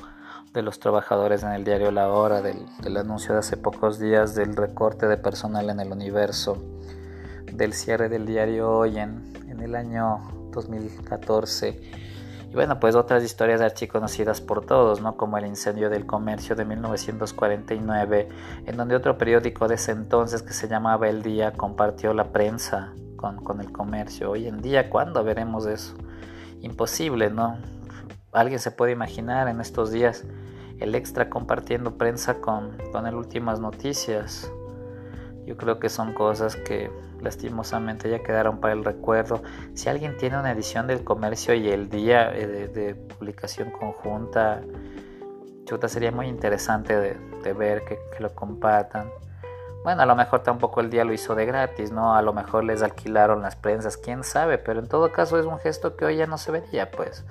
de 0.52 0.62
los 0.62 0.80
trabajadores 0.80 1.42
en 1.44 1.52
el 1.52 1.64
diario 1.64 1.90
La 1.92 2.08
Hora, 2.08 2.42
del, 2.42 2.66
anuncio 2.96 3.34
de 3.34 3.38
hace 3.38 3.56
pocos 3.56 4.00
días 4.00 4.34
del 4.34 4.56
recorte 4.56 5.06
de 5.06 5.16
personal 5.16 5.70
en 5.70 5.78
el 5.78 5.92
universo, 5.92 6.58
del 7.52 7.72
cierre 7.72 8.08
del 8.08 8.26
diario 8.26 8.70
Hoy 8.70 8.98
en, 8.98 9.32
en 9.48 9.60
el 9.60 9.76
año 9.76 10.50
2014. 10.50 11.80
Y 12.50 12.52
bueno, 12.52 12.80
pues 12.80 12.96
otras 12.96 13.22
historias 13.22 13.60
archiconocidas 13.60 14.40
por 14.40 14.66
todos, 14.66 15.00
¿no? 15.00 15.16
Como 15.16 15.38
el 15.38 15.46
incendio 15.46 15.88
del 15.88 16.04
comercio 16.04 16.56
de 16.56 16.64
1949, 16.64 18.28
en 18.66 18.76
donde 18.76 18.96
otro 18.96 19.16
periódico 19.16 19.68
de 19.68 19.76
ese 19.76 19.92
entonces 19.92 20.42
que 20.42 20.52
se 20.52 20.66
llamaba 20.66 21.08
El 21.08 21.22
Día 21.22 21.52
compartió 21.52 22.12
la 22.12 22.32
prensa 22.32 22.92
con, 23.14 23.36
con 23.36 23.60
el 23.60 23.70
comercio. 23.70 24.32
Hoy 24.32 24.48
en 24.48 24.60
día, 24.60 24.90
¿cuándo 24.90 25.22
veremos 25.22 25.66
eso? 25.66 25.94
Imposible, 26.60 27.30
¿no? 27.30 27.56
Alguien 28.32 28.60
se 28.60 28.70
puede 28.70 28.92
imaginar 28.92 29.48
en 29.48 29.60
estos 29.60 29.90
días 29.90 30.24
el 30.78 30.94
extra 30.94 31.28
compartiendo 31.28 31.98
prensa 31.98 32.40
con, 32.40 32.78
con 32.92 33.06
el 33.06 33.14
últimas 33.14 33.60
noticias. 33.60 34.50
Yo 35.46 35.56
creo 35.56 35.80
que 35.80 35.88
son 35.88 36.14
cosas 36.14 36.54
que 36.54 36.90
lastimosamente 37.20 38.08
ya 38.08 38.22
quedaron 38.22 38.60
para 38.60 38.72
el 38.72 38.84
recuerdo. 38.84 39.42
Si 39.74 39.88
alguien 39.88 40.16
tiene 40.16 40.38
una 40.38 40.52
edición 40.52 40.86
del 40.86 41.02
comercio 41.02 41.54
y 41.54 41.68
el 41.68 41.90
día 41.90 42.32
eh, 42.34 42.46
de, 42.46 42.94
publicación 42.94 43.70
conjunta, 43.72 44.62
chuta, 45.64 45.88
sería 45.88 46.12
muy 46.12 46.28
interesante 46.28 46.96
de, 46.96 47.52
ver 47.52 47.84
que, 47.84 47.98
que, 48.16 48.22
lo 48.22 48.32
compartan. 48.34 49.10
Bueno, 49.82 50.02
a 50.02 50.06
lo 50.06 50.14
mejor 50.14 50.44
tampoco 50.44 50.80
el 50.80 50.88
día 50.88 51.04
lo 51.04 51.12
hizo 51.12 51.34
de 51.34 51.46
gratis, 51.46 51.90
¿no? 51.90 52.14
A 52.14 52.22
lo 52.22 52.32
mejor 52.32 52.64
les 52.64 52.82
alquilaron 52.82 53.42
las 53.42 53.56
prensas, 53.56 53.96
quién 53.96 54.22
sabe, 54.22 54.58
pero 54.58 54.78
en 54.78 54.88
todo 54.88 55.10
caso 55.10 55.38
es 55.38 55.46
un 55.46 55.58
gesto 55.58 55.96
que 55.96 56.04
hoy 56.04 56.16
ya 56.16 56.26
no 56.26 56.38
se 56.38 56.52
vería, 56.52 56.90
pues. 56.90 57.24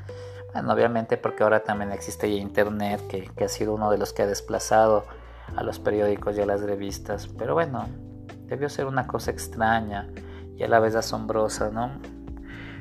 Bueno, 0.54 0.74
obviamente 0.74 1.18
porque 1.18 1.44
ahora 1.44 1.64
también 1.64 1.92
existe 1.92 2.28
Internet, 2.28 3.02
que, 3.08 3.30
que 3.36 3.46
ha 3.46 3.50
sido 3.50 3.74
uno 3.74 3.92
de 3.92 3.98
los 3.98 4.14
que 4.14 4.24
ha 4.24 4.28
desplazado 4.28 5.06
a 5.56 5.64
los 5.64 5.80
periódicos 5.80 6.38
y 6.38 6.42
a 6.42 6.46
las 6.46 6.62
revistas. 6.62 7.28
Pero 7.28 7.54
bueno, 7.54 7.88
debió 8.48 8.70
ser 8.70 8.86
una 8.86 9.08
cosa 9.08 9.32
extraña 9.32 10.08
y 10.58 10.64
a 10.64 10.68
la 10.68 10.80
vez 10.80 10.96
asombrosa, 10.96 11.70
¿no? 11.70 11.92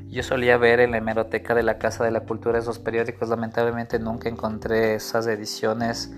Yo 0.09 0.22
solía 0.22 0.57
ver 0.57 0.81
en 0.81 0.92
la 0.92 0.98
hemeroteca 0.98 1.54
de 1.54 1.62
la 1.62 1.78
Casa 1.78 2.02
de 2.02 2.11
la 2.11 2.20
Cultura 2.20 2.59
esos 2.59 2.78
periódicos, 2.78 3.28
lamentablemente 3.28 3.98
nunca 3.98 4.31
encontré 4.31 4.94
esas 4.94 5.26
ediciones 5.26 6.11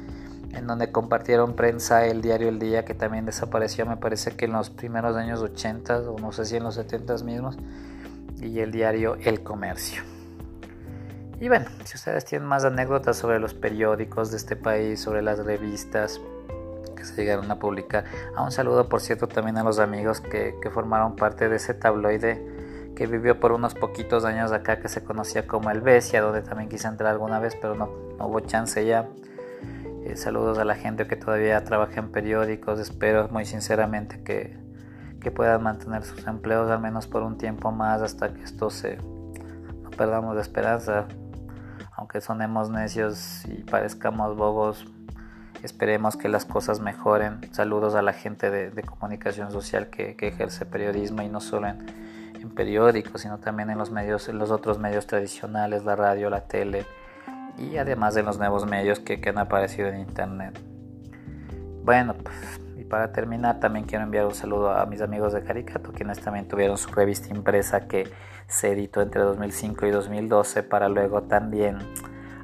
en 0.52 0.66
donde 0.66 0.92
compartieron 0.92 1.54
prensa 1.54 2.06
el 2.06 2.22
diario 2.22 2.48
El 2.48 2.60
Día, 2.60 2.84
que 2.84 2.94
también 2.94 3.24
desapareció, 3.24 3.86
me 3.86 3.96
parece 3.96 4.36
que 4.36 4.44
en 4.44 4.52
los 4.52 4.70
primeros 4.70 5.16
años 5.16 5.40
80 5.40 6.10
o 6.10 6.18
no 6.18 6.32
sé 6.32 6.44
si 6.44 6.56
en 6.56 6.64
los 6.64 6.76
70 6.76 7.14
mismos, 7.24 7.56
y 8.40 8.60
el 8.60 8.70
diario 8.70 9.16
El 9.22 9.42
Comercio. 9.42 10.02
Y 11.40 11.48
bueno, 11.48 11.64
si 11.84 11.96
ustedes 11.96 12.26
tienen 12.26 12.46
más 12.46 12.64
anécdotas 12.66 13.16
sobre 13.16 13.40
los 13.40 13.54
periódicos 13.54 14.30
de 14.30 14.36
este 14.36 14.56
país, 14.56 15.00
sobre 15.00 15.22
las 15.22 15.38
revistas 15.38 16.20
que 16.94 17.02
se 17.06 17.16
llegaron 17.16 17.50
a 17.50 17.58
publicar, 17.58 18.04
a 18.36 18.44
un 18.44 18.52
saludo 18.52 18.90
por 18.90 19.00
cierto 19.00 19.26
también 19.26 19.56
a 19.56 19.64
los 19.64 19.78
amigos 19.78 20.20
que, 20.20 20.54
formaron 20.70 21.16
parte 21.16 21.48
de 21.48 21.56
ese 21.56 21.72
tabloide 21.72 22.92
que 22.94 23.06
vivió 23.06 23.40
por 23.40 23.52
unos 23.52 23.72
poquitos 23.74 24.26
años 24.26 24.52
acá 24.52 24.80
que 24.80 24.88
se 24.90 25.02
conocía 25.02 25.46
como 25.46 25.70
El 25.70 25.80
Besia, 25.80 26.20
donde 26.20 26.42
también 26.42 26.68
quise 26.68 26.86
entrar 26.88 27.10
alguna 27.10 27.38
vez, 27.38 27.56
pero 27.58 27.74
no, 27.74 27.86
hubo 28.18 28.40
chance 28.40 28.84
ya. 28.84 29.08
Eh, 30.04 30.16
saludos 30.16 30.58
a 30.58 30.66
la 30.66 30.74
gente 30.74 31.06
que 31.06 31.16
todavía 31.16 31.64
trabaja 31.64 32.00
en 32.00 32.12
periódicos, 32.12 32.78
espero 32.78 33.28
muy 33.28 33.46
sinceramente 33.46 34.22
que, 34.22 34.58
que 35.22 35.30
puedan 35.30 35.62
mantener 35.62 36.04
sus 36.04 36.26
empleos 36.26 36.70
al 36.70 36.80
menos 36.80 37.06
por 37.06 37.22
un 37.22 37.38
tiempo 37.38 37.72
más 37.72 38.02
hasta 38.02 38.34
que 38.34 38.42
esto 38.42 38.68
se 38.68 38.98
no 39.82 39.90
perdamos 39.90 40.34
la 40.34 40.42
esperanza 40.42 41.06
aunque 42.10 42.26
sonemos 42.26 42.70
necios 42.70 43.44
y 43.44 43.62
parezcamos 43.62 44.36
bobos, 44.36 44.84
esperemos 45.62 46.16
que 46.16 46.28
las 46.28 46.44
cosas 46.44 46.80
mejoren. 46.80 47.38
Saludos 47.52 47.94
a 47.94 48.02
la 48.02 48.12
gente 48.12 48.50
de, 48.50 48.82
comunicación 48.82 49.52
social 49.52 49.90
que, 49.90 50.16
ejerce 50.18 50.66
periodismo 50.66 51.22
y 51.22 51.28
no 51.28 51.40
solo 51.40 51.68
en, 51.68 52.50
periódicos, 52.56 53.20
sino 53.20 53.38
también 53.38 53.70
en 53.70 53.78
los 53.78 53.92
medios, 53.92 54.28
en 54.28 54.38
los 54.38 54.50
otros 54.50 54.80
medios 54.80 55.06
tradicionales, 55.06 55.84
la 55.84 55.94
radio, 55.94 56.30
la 56.30 56.40
tele 56.40 56.84
y 57.56 57.76
además 57.76 58.16
de 58.16 58.24
los 58.24 58.38
nuevos 58.38 58.66
medios 58.66 58.98
que, 58.98 59.20
que 59.20 59.28
han 59.28 59.38
aparecido 59.38 59.86
en 59.86 60.00
internet. 60.00 60.58
Bueno, 61.84 62.14
pues, 62.14 62.60
y 62.76 62.82
para 62.82 63.12
terminar 63.12 63.60
también 63.60 63.84
quiero 63.86 64.02
enviar 64.02 64.26
un 64.26 64.34
saludo 64.34 64.72
a 64.72 64.84
mis 64.84 65.00
amigos 65.00 65.32
de 65.32 65.44
Caricato, 65.44 65.92
quienes 65.92 66.18
también 66.18 66.48
tuvieron 66.48 66.76
su 66.76 66.90
revista 66.90 67.28
impresa 67.32 67.86
que 67.86 68.10
se 68.50 68.72
editó 68.72 69.00
entre 69.00 69.22
2005 69.22 69.86
y 69.86 69.90
2012 69.90 70.64
para 70.64 70.88
luego 70.88 71.22
también 71.22 71.78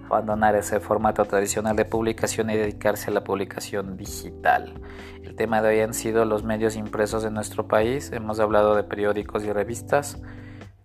abandonar 0.07 0.55
ese 0.55 0.79
formato 0.79 1.25
tradicional 1.25 1.75
de 1.75 1.85
publicación 1.85 2.49
y 2.51 2.57
dedicarse 2.57 3.11
a 3.11 3.15
la 3.15 3.25
publicación 3.25 3.97
digital. 3.97 4.81
El 5.25 5.35
tema 5.35 5.61
de 5.61 5.71
hoy 5.71 5.81
han 5.81 5.95
sido 5.95 6.25
los 6.25 6.45
medios 6.45 6.77
impresos 6.77 7.25
en 7.25 7.35
nuestro 7.35 7.67
país, 7.67 8.13
hemos 8.13 8.39
hablado 8.39 8.77
de 8.77 8.85
periódicos 8.85 9.43
y 9.45 9.53
revistas. 9.53 10.23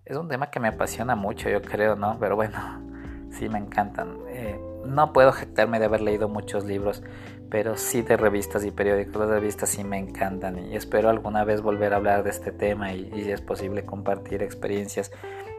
Es 0.05 0.17
un 0.17 0.27
tema 0.27 0.49
que 0.49 0.60
me 0.60 0.69
apasiona 0.69 1.15
mucho, 1.15 1.49
yo 1.49 1.62
creo, 1.62 1.95
¿no? 1.95 2.17
Pero 2.19 2.36
bueno, 2.36 2.57
sí 3.29 3.47
me 3.47 3.60
encantan. 3.60 4.17
Eh, 4.29 4.60
no 4.86 5.13
puedo 5.13 5.31
jactarme 5.31 5.77
de 5.77 5.86
haber 5.86 6.01
leído 6.01 6.29
muchos 6.29 6.65
libros, 6.65 7.03
pero 7.51 7.75
sí 7.75 8.01
de 8.01 8.15
revistas 8.15 8.63
y 8.63 8.71
periódicos. 8.71 9.17
Las 9.17 9.29
revistas 9.29 9.69
sí 9.69 9.83
me 9.83 9.99
encantan 9.99 10.57
y 10.57 10.75
espero 10.75 11.09
alguna 11.09 11.43
vez 11.43 11.61
volver 11.61 11.93
a 11.93 11.97
hablar 11.97 12.23
de 12.23 12.29
este 12.29 12.53
tema 12.53 12.93
y, 12.93 13.11
si 13.11 13.29
es 13.29 13.41
posible 13.41 13.85
compartir 13.85 14.41
experiencias 14.41 15.11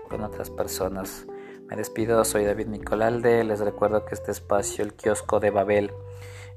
con 0.09 0.23
otras 0.23 0.49
personas. 0.49 1.27
Me 1.69 1.77
despido, 1.77 2.25
soy 2.25 2.45
David 2.45 2.69
Nicolalde, 2.69 3.45
les 3.45 3.61
recuerdo 3.61 4.07
que 4.07 4.15
este 4.15 4.33
espacio, 4.33 4.83
el 4.83 4.95
kiosco 4.95 5.39
de 5.39 5.51
Babel, 5.51 5.93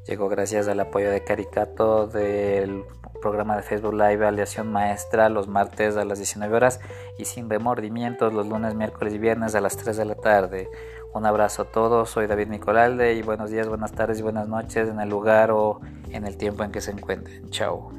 llegó 0.07 0.29
gracias 0.29 0.69
al 0.69 0.79
apoyo 0.79 1.11
de 1.11 1.23
Caricato 1.23 2.07
del 2.07 2.85
programa 3.21 3.57
de 3.57 3.63
Facebook 3.63 3.93
Live 3.93 4.25
Aleación 4.25 4.71
Maestra 4.71 5.29
los 5.29 5.47
martes 5.47 5.97
a 5.97 6.05
las 6.05 6.19
19 6.19 6.55
horas 6.55 6.79
y 7.17 7.25
sin 7.25 7.49
remordimientos 7.49 8.33
los 8.33 8.47
lunes, 8.47 8.73
miércoles 8.73 9.13
y 9.13 9.17
viernes 9.17 9.53
a 9.55 9.61
las 9.61 9.75
3 9.75 9.97
de 9.97 10.05
la 10.05 10.15
tarde. 10.15 10.69
Un 11.15 11.25
abrazo 11.25 11.61
a 11.61 11.65
todos, 11.65 12.09
soy 12.09 12.27
David 12.27 12.49
Nicolalde 12.49 13.13
y 13.13 13.21
buenos 13.21 13.49
días, 13.49 13.69
buenas 13.69 13.93
tardes 13.93 14.19
y 14.19 14.21
buenas 14.21 14.49
noches 14.49 14.89
en 14.89 14.99
el 14.99 15.07
lugar 15.07 15.49
o 15.49 15.79
en 16.09 16.27
el 16.27 16.35
tiempo 16.35 16.65
en 16.65 16.73
que 16.73 16.81
se 16.81 16.91
encuentren. 16.91 17.49
Chao. 17.51 17.89